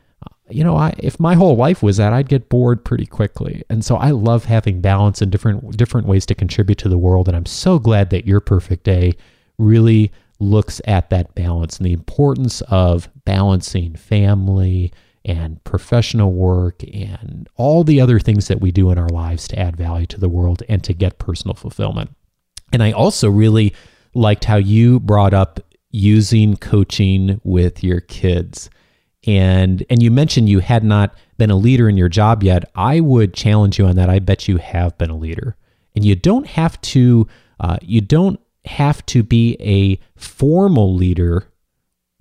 you 0.50 0.64
know, 0.64 0.78
I, 0.78 0.94
if 0.98 1.20
my 1.20 1.36
whole 1.36 1.56
life 1.56 1.84
was 1.84 1.98
that, 1.98 2.14
I'd 2.14 2.30
get 2.30 2.50
bored 2.50 2.84
pretty 2.84 3.06
quickly. 3.06 3.64
And 3.70 3.84
so 3.84 3.96
I 3.98 4.12
love 4.12 4.46
having 4.46 4.82
balance 4.82 5.22
and 5.22 5.32
different 5.32 5.76
different 5.78 6.08
ways 6.08 6.26
to 6.28 6.36
contribute 6.36 6.78
to 6.80 6.90
the 6.90 6.98
world. 6.98 7.28
And 7.28 7.36
I'm 7.36 7.46
so 7.46 7.80
glad 7.80 8.10
that 8.12 8.26
your 8.26 8.40
perfect 8.40 8.84
day 8.84 9.14
really 9.58 10.12
looks 10.40 10.82
at 10.86 11.10
that 11.10 11.34
balance 11.36 11.78
and 11.78 11.86
the 11.86 11.94
importance 11.94 12.62
of 12.62 13.10
balancing 13.26 13.96
family 13.96 14.94
and 15.26 15.62
professional 15.64 16.32
work 16.32 16.84
and 16.94 17.50
all 17.56 17.84
the 17.84 18.00
other 18.00 18.20
things 18.20 18.48
that 18.48 18.62
we 18.62 18.72
do 18.72 18.92
in 18.92 18.98
our 18.98 19.10
lives 19.10 19.48
to 19.50 19.60
add 19.60 19.76
value 19.76 20.06
to 20.06 20.20
the 20.20 20.30
world 20.30 20.64
and 20.70 20.84
to 20.84 20.94
get 20.94 21.20
personal 21.20 21.56
fulfillment. 21.56 22.16
And 22.72 22.82
I 22.82 22.92
also 22.92 23.30
really 23.30 23.74
liked 24.14 24.46
how 24.46 24.56
you 24.56 25.00
brought 25.00 25.34
up 25.34 25.60
using 25.92 26.56
coaching 26.58 27.42
with 27.44 27.84
your 27.84 28.00
kids. 28.02 28.70
And 29.28 29.86
and 29.90 30.02
you 30.02 30.10
mentioned 30.10 30.48
you 30.48 30.60
had 30.60 30.84
not 30.84 31.14
been 31.38 31.52
a 31.52 31.56
leader 31.56 31.90
in 31.90 31.98
your 31.98 32.10
job 32.10 32.42
yet. 32.44 32.72
I 32.74 33.02
would 33.02 33.34
challenge 33.34 33.78
you 33.78 33.86
on 33.86 33.98
that. 33.98 34.10
I 34.10 34.20
bet 34.20 34.48
you 34.48 34.58
have 34.58 34.98
been 34.98 35.10
a 35.10 35.18
leader. 35.18 35.56
And 35.96 36.06
you 36.06 36.16
don't 36.16 36.48
have 36.48 36.80
to 36.82 37.28
uh, 37.60 37.78
you 37.82 38.02
don't 38.02 38.40
have 38.66 39.06
to 39.08 39.24
be 39.24 39.58
a 39.60 40.00
formal 40.20 40.96
leader 40.96 41.48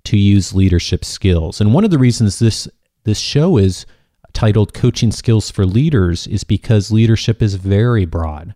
to 0.03 0.17
use 0.17 0.53
leadership 0.53 1.03
skills. 1.03 1.59
And 1.61 1.73
one 1.73 1.83
of 1.83 1.91
the 1.91 1.97
reasons 1.97 2.39
this 2.39 2.67
this 3.05 3.19
show 3.19 3.57
is 3.57 3.85
titled 4.33 4.73
Coaching 4.73 5.11
Skills 5.11 5.49
for 5.49 5.65
Leaders 5.65 6.27
is 6.27 6.43
because 6.43 6.91
leadership 6.91 7.41
is 7.41 7.55
very 7.55 8.05
broad 8.05 8.53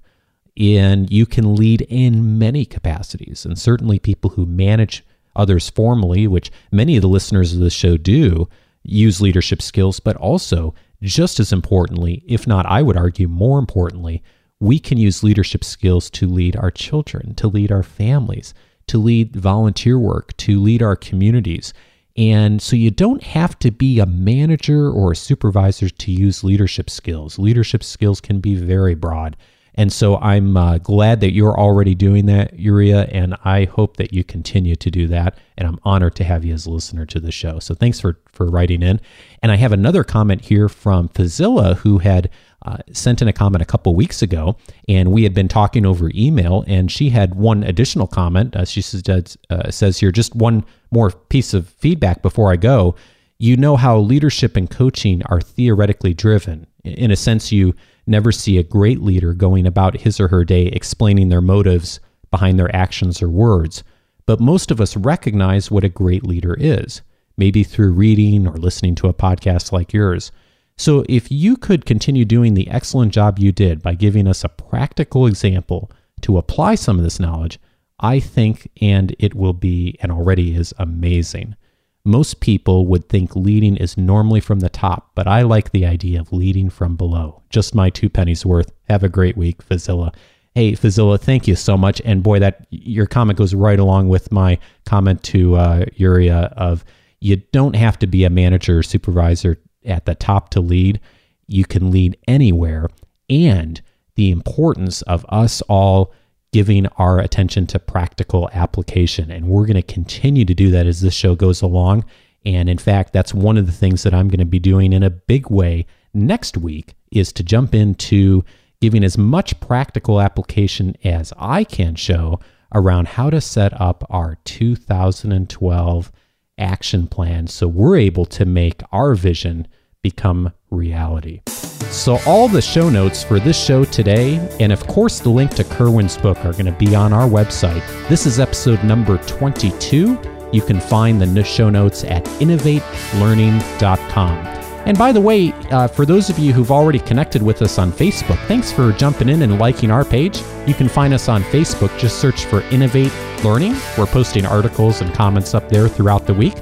and 0.58 1.10
you 1.12 1.26
can 1.26 1.56
lead 1.56 1.82
in 1.84 2.38
many 2.38 2.66
capacities. 2.66 3.46
And 3.46 3.58
certainly 3.58 3.98
people 3.98 4.32
who 4.32 4.46
manage 4.46 5.04
others 5.36 5.70
formally, 5.70 6.28
which 6.28 6.52
many 6.72 6.96
of 6.96 7.02
the 7.02 7.08
listeners 7.08 7.54
of 7.54 7.60
the 7.60 7.70
show 7.70 7.98
do, 7.98 8.48
use 8.84 9.22
leadership 9.22 9.62
skills, 9.62 10.00
but 10.00 10.15
also, 10.17 10.74
just 11.02 11.39
as 11.39 11.54
importantly, 11.54 12.24
if 12.28 12.48
not, 12.48 12.65
I 12.65 12.82
would 12.82 12.98
argue 12.98 13.28
more 13.28 13.60
importantly, 13.60 14.24
we 14.60 14.80
can 14.80 14.98
use 14.98 15.24
leadership 15.24 15.63
skills 15.63 16.10
to 16.12 16.28
lead 16.28 16.56
our 16.56 16.72
children, 16.72 17.34
to 17.36 17.48
lead 17.48 17.72
our 17.72 17.84
families, 17.84 18.54
to 18.88 18.98
lead 18.98 19.36
volunteer 19.36 19.98
work, 19.98 20.36
to 20.38 20.60
lead 20.60 20.84
our 20.84 20.96
communities. 20.96 21.74
And 22.17 22.62
so 22.62 22.76
you 22.76 22.91
don't 22.91 23.24
have 23.24 23.58
to 23.60 23.72
be 23.72 24.00
a 24.00 24.06
manager 24.06 24.91
or 24.91 25.13
a 25.13 25.15
supervisor 25.15 25.89
to 25.89 26.12
use 26.12 26.44
leadership 26.44 26.89
skills. 26.89 27.39
Leadership 27.39 27.84
skills 27.84 28.22
can 28.22 28.39
be 28.39 28.56
very 28.56 28.96
broad. 28.96 29.38
And 29.76 29.92
so 29.92 30.18
I'm 30.18 30.58
uh, 30.58 30.80
glad 30.80 31.22
that 31.22 31.32
you're 31.32 31.58
already 31.58 31.96
doing 31.96 32.26
that, 32.26 32.58
Uria, 32.58 33.10
and 33.12 33.38
I 33.46 33.66
hope 33.66 33.98
that 33.98 34.14
you 34.14 34.24
continue 34.24 34.76
to 34.76 34.92
do 34.92 35.08
that. 35.08 35.38
And 35.58 35.68
I'm 35.68 35.80
honored 35.84 36.16
to 36.16 36.24
have 36.24 36.44
you 36.44 36.54
as 36.54 36.66
a 36.66 36.72
listener 36.72 37.06
to 37.06 37.20
the 37.20 37.32
show. 37.32 37.60
So 37.60 37.74
thanks 37.74 38.00
for 38.00 38.20
for 38.32 38.48
writing 38.48 38.82
in. 38.82 39.00
And 39.42 39.52
I 39.52 39.56
have 39.56 39.72
another 39.72 40.04
comment 40.04 40.42
here 40.42 40.68
from 40.68 41.10
Fazilla, 41.10 41.78
who 41.78 42.00
had 42.00 42.30
uh, 42.64 42.78
sent 42.92 43.22
in 43.22 43.28
a 43.28 43.34
comment 43.34 43.62
a 43.62 43.66
couple 43.66 43.96
weeks 43.96 44.22
ago, 44.22 44.56
and 44.88 45.12
we 45.12 45.24
had 45.24 45.34
been 45.34 45.48
talking 45.48 45.86
over 45.86 46.12
email, 46.14 46.64
and 46.68 46.92
she 46.92 47.10
had 47.10 47.36
one 47.36 47.64
additional 47.64 48.08
comment. 48.08 48.56
Uh, 48.56 48.66
she 48.66 48.82
says, 48.82 49.38
uh, 49.50 49.72
says 49.72 50.00
here, 50.00 50.12
just 50.12 50.36
one 50.36 50.64
more 50.92 51.12
piece 51.12 51.54
of 51.54 51.68
feedback 51.68 52.22
before 52.22 52.52
I 52.52 52.58
go. 52.58 52.96
You 53.40 53.58
know 53.58 53.78
how 53.78 53.98
leadership 53.98 54.56
and 54.56 54.70
coaching 54.70 55.24
are 55.24 55.42
theoretically 55.42 56.14
driven. 56.14 56.68
In 56.84 57.10
a 57.10 57.16
sense, 57.16 57.52
you 57.52 57.74
never 58.08 58.32
see 58.32 58.58
a 58.58 58.64
great 58.64 59.02
leader 59.02 59.34
going 59.34 59.66
about 59.66 60.02
his 60.02 60.20
or 60.20 60.28
her 60.30 60.44
day 60.44 60.68
explaining 60.68 61.30
their 61.30 61.42
motives 61.42 62.00
behind 62.30 62.58
their 62.58 62.74
actions 62.76 63.22
or 63.22 63.30
words. 63.30 63.84
But 64.26 64.40
most 64.40 64.72
of 64.72 64.80
us 64.80 64.96
recognize 64.96 65.70
what 65.70 65.84
a 65.84 65.90
great 65.90 66.24
leader 66.24 66.56
is, 66.60 67.02
maybe 67.38 67.64
through 67.64 67.94
reading 67.94 68.48
or 68.48 68.58
listening 68.58 68.96
to 68.96 69.08
a 69.08 69.14
podcast 69.14 69.72
like 69.72 69.94
yours. 69.94 70.32
So, 70.78 71.04
if 71.10 71.32
you 71.32 71.58
could 71.58 71.86
continue 71.86 72.26
doing 72.26 72.54
the 72.54 72.70
excellent 72.70 73.14
job 73.14 73.38
you 73.38 73.52
did 73.52 73.82
by 73.82 73.94
giving 73.94 74.28
us 74.28 74.44
a 74.44 74.50
practical 74.50 75.28
example 75.28 75.92
to 76.22 76.38
apply 76.38 76.76
some 76.76 76.98
of 76.98 77.04
this 77.04 77.20
knowledge, 77.20 77.60
I 78.00 78.20
think, 78.20 78.70
and 78.82 79.16
it 79.20 79.36
will 79.36 79.54
be, 79.54 79.98
and 80.02 80.12
already 80.12 80.56
is, 80.56 80.74
amazing. 80.80 81.56
Most 82.04 82.40
people 82.40 82.88
would 82.88 83.10
think 83.10 83.36
leading 83.36 83.78
is 83.78 83.98
normally 83.98 84.40
from 84.40 84.60
the 84.60 84.70
top, 84.70 85.12
but 85.14 85.28
I 85.28 85.44
like 85.44 85.72
the 85.72 85.86
idea 85.86 86.20
of 86.20 86.34
leading 86.34 86.70
from 86.70 86.96
below. 86.96 87.44
Just 87.50 87.76
my 87.76 87.90
two 87.90 88.10
pennies 88.10 88.46
worth. 88.46 88.72
Have 88.90 89.04
a 89.04 89.10
great 89.10 89.38
week, 89.38 89.64
Fazilla. 89.64 90.14
Hey, 90.56 90.74
Fazilla, 90.74 91.20
thank 91.20 91.48
you 91.48 91.56
so 91.56 91.78
much. 91.78 92.02
And 92.04 92.24
boy, 92.24 92.40
that 92.40 92.66
your 92.72 93.06
comment 93.06 93.38
goes 93.38 93.54
right 93.54 93.80
along 93.80 94.10
with 94.10 94.32
my 94.32 94.58
comment 94.86 95.24
to 95.24 95.56
uh, 95.56 95.86
Uria 95.98 96.52
of 96.54 96.84
you 97.19 97.38
don't 97.38 97.75
have 97.75 98.00
to 98.00 98.08
be 98.08 98.23
a 98.23 98.30
manager 98.30 98.80
or 98.80 98.84
supervisor 98.84 99.62
at 99.86 100.06
the 100.06 100.15
top 100.15 100.50
to 100.50 100.60
lead. 100.60 101.00
You 101.48 101.65
can 101.65 101.92
lead 101.92 102.17
anywhere. 102.28 102.90
And 103.30 103.80
the 104.15 104.32
importance 104.32 105.04
of 105.04 105.25
us 105.30 105.62
all 105.69 106.13
giving 106.52 106.87
our 106.97 107.19
attention 107.19 107.65
to 107.67 107.79
practical 107.79 108.49
application. 108.54 109.31
And 109.31 109.47
we're 109.47 109.65
going 109.65 109.75
to 109.75 109.81
continue 109.81 110.45
to 110.45 110.54
do 110.54 110.69
that 110.71 110.85
as 110.85 111.02
this 111.02 111.13
show 111.13 111.35
goes 111.35 111.62
along. 111.62 112.06
And 112.45 112.69
in 112.69 112.77
fact, 112.77 113.13
that's 113.13 113.33
one 113.33 113.58
of 113.58 113.65
the 113.65 113.71
things 113.71 114.04
that 114.04 114.13
I'm 114.13 114.27
going 114.27 114.39
to 114.39 114.45
be 114.45 114.60
doing 114.60 114.93
in 114.93 115.04
a 115.04 115.10
big 115.10 115.49
way 115.49 115.85
next 116.13 116.58
week 116.58 116.95
is 117.12 117.31
to 117.33 117.43
jump 117.43 117.73
into 117.73 118.43
giving 118.81 119.04
as 119.04 119.17
much 119.17 119.60
practical 119.60 120.19
application 120.19 120.95
as 121.04 121.31
I 121.37 121.63
can 121.63 121.95
show 121.95 122.39
around 122.73 123.10
how 123.10 123.29
to 123.29 123.39
set 123.39 123.79
up 123.79 124.04
our 124.10 124.37
2012 124.43 126.12
action 126.58 127.08
plan 127.08 127.47
so 127.47 127.67
we're 127.67 127.97
able 127.97 128.25
to 128.25 128.45
make 128.45 128.81
our 128.91 129.13
vision 129.13 129.67
become 130.02 130.52
reality. 130.69 131.41
So, 131.90 132.19
all 132.25 132.48
the 132.48 132.62
show 132.62 132.90
notes 132.90 133.21
for 133.23 133.40
this 133.40 133.62
show 133.62 133.84
today, 133.86 134.38
and 134.60 134.71
of 134.71 134.88
course, 134.88 135.19
the 135.19 135.29
link 135.29 135.54
to 135.56 135.63
Kerwin's 135.63 136.17
book 136.17 136.44
are 136.46 136.54
going 136.54 136.65
to 136.65 136.71
be 136.71 136.96
on 136.96 137.13
our 137.13 137.27
website. 137.27 137.84
This 138.08 138.25
is 138.25 138.40
episode 138.40 138.84
number 138.84 139.19
22. 139.19 140.19
You 140.52 140.62
can 140.62 140.79
find 140.79 141.21
the 141.21 141.44
show 141.44 141.69
notes 141.69 142.04
at 142.04 142.25
innovatelearning.com. 142.25 144.62
And 144.86 144.98
by 144.98 145.12
the 145.12 145.21
way, 145.21 145.54
uh, 145.69 145.88
for 145.88 146.08
those 146.08 146.29
of 146.29 146.40
you 146.40 146.54
who've 146.54 146.71
already 146.71 146.98
connected 147.00 147.44
with 147.44 147.62
us 147.62 147.77
on 147.77 147.92
Facebook, 147.92 148.40
thanks 148.48 148.71
for 148.71 148.92
jumping 148.94 149.29
in 149.29 149.44
and 149.44 149.60
liking 149.60 149.92
our 149.92 150.04
page. 150.04 150.42
You 150.65 150.73
can 150.73 150.90
find 150.90 151.13
us 151.13 151.29
on 151.29 151.44
Facebook. 151.44 151.96
Just 152.00 152.19
search 152.19 152.46
for 152.46 152.62
Innovate 152.71 153.13
Learning. 153.44 153.75
We're 153.98 154.08
posting 154.08 154.46
articles 154.46 155.02
and 155.02 155.13
comments 155.13 155.54
up 155.54 155.69
there 155.69 155.88
throughout 155.88 156.25
the 156.25 156.34
week. 156.34 156.56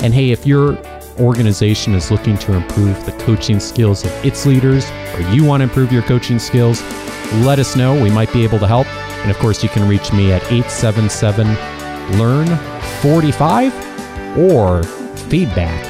And 0.00 0.12
hey, 0.12 0.32
if 0.32 0.46
your 0.46 0.76
organization 1.20 1.94
is 1.94 2.10
looking 2.10 2.36
to 2.38 2.54
improve 2.54 3.04
the 3.04 3.12
coaching 3.12 3.60
skills 3.60 4.04
of 4.04 4.24
its 4.24 4.46
leaders, 4.46 4.90
or 5.14 5.20
you 5.32 5.44
want 5.44 5.60
to 5.60 5.64
improve 5.64 5.92
your 5.92 6.02
coaching 6.02 6.38
skills, 6.38 6.82
let 7.44 7.58
us 7.58 7.76
know. 7.76 8.00
We 8.00 8.10
might 8.10 8.32
be 8.32 8.44
able 8.44 8.58
to 8.58 8.66
help. 8.66 8.86
And 9.22 9.30
of 9.30 9.38
course, 9.38 9.62
you 9.62 9.68
can 9.68 9.88
reach 9.88 10.12
me 10.12 10.32
at 10.32 10.42
877 10.44 11.46
Learn 12.18 12.46
45 13.00 14.38
or 14.38 14.82
feedback 14.82 15.86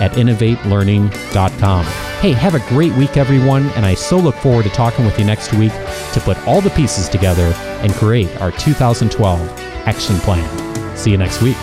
at 0.00 0.12
innovatelearning.com. 0.12 1.84
Hey, 2.20 2.32
have 2.32 2.54
a 2.54 2.68
great 2.68 2.92
week, 2.94 3.16
everyone, 3.16 3.66
and 3.70 3.84
I 3.84 3.94
so 3.94 4.18
look 4.18 4.34
forward 4.36 4.64
to 4.64 4.70
talking 4.70 5.04
with 5.04 5.18
you 5.18 5.24
next 5.24 5.52
week 5.54 5.72
to 6.12 6.20
put 6.20 6.38
all 6.46 6.60
the 6.60 6.70
pieces 6.70 7.08
together 7.08 7.52
and 7.82 7.92
create 7.94 8.34
our 8.40 8.50
2012 8.52 9.40
action 9.86 10.16
plan. 10.18 10.96
See 10.96 11.10
you 11.10 11.18
next 11.18 11.42
week. 11.42 11.56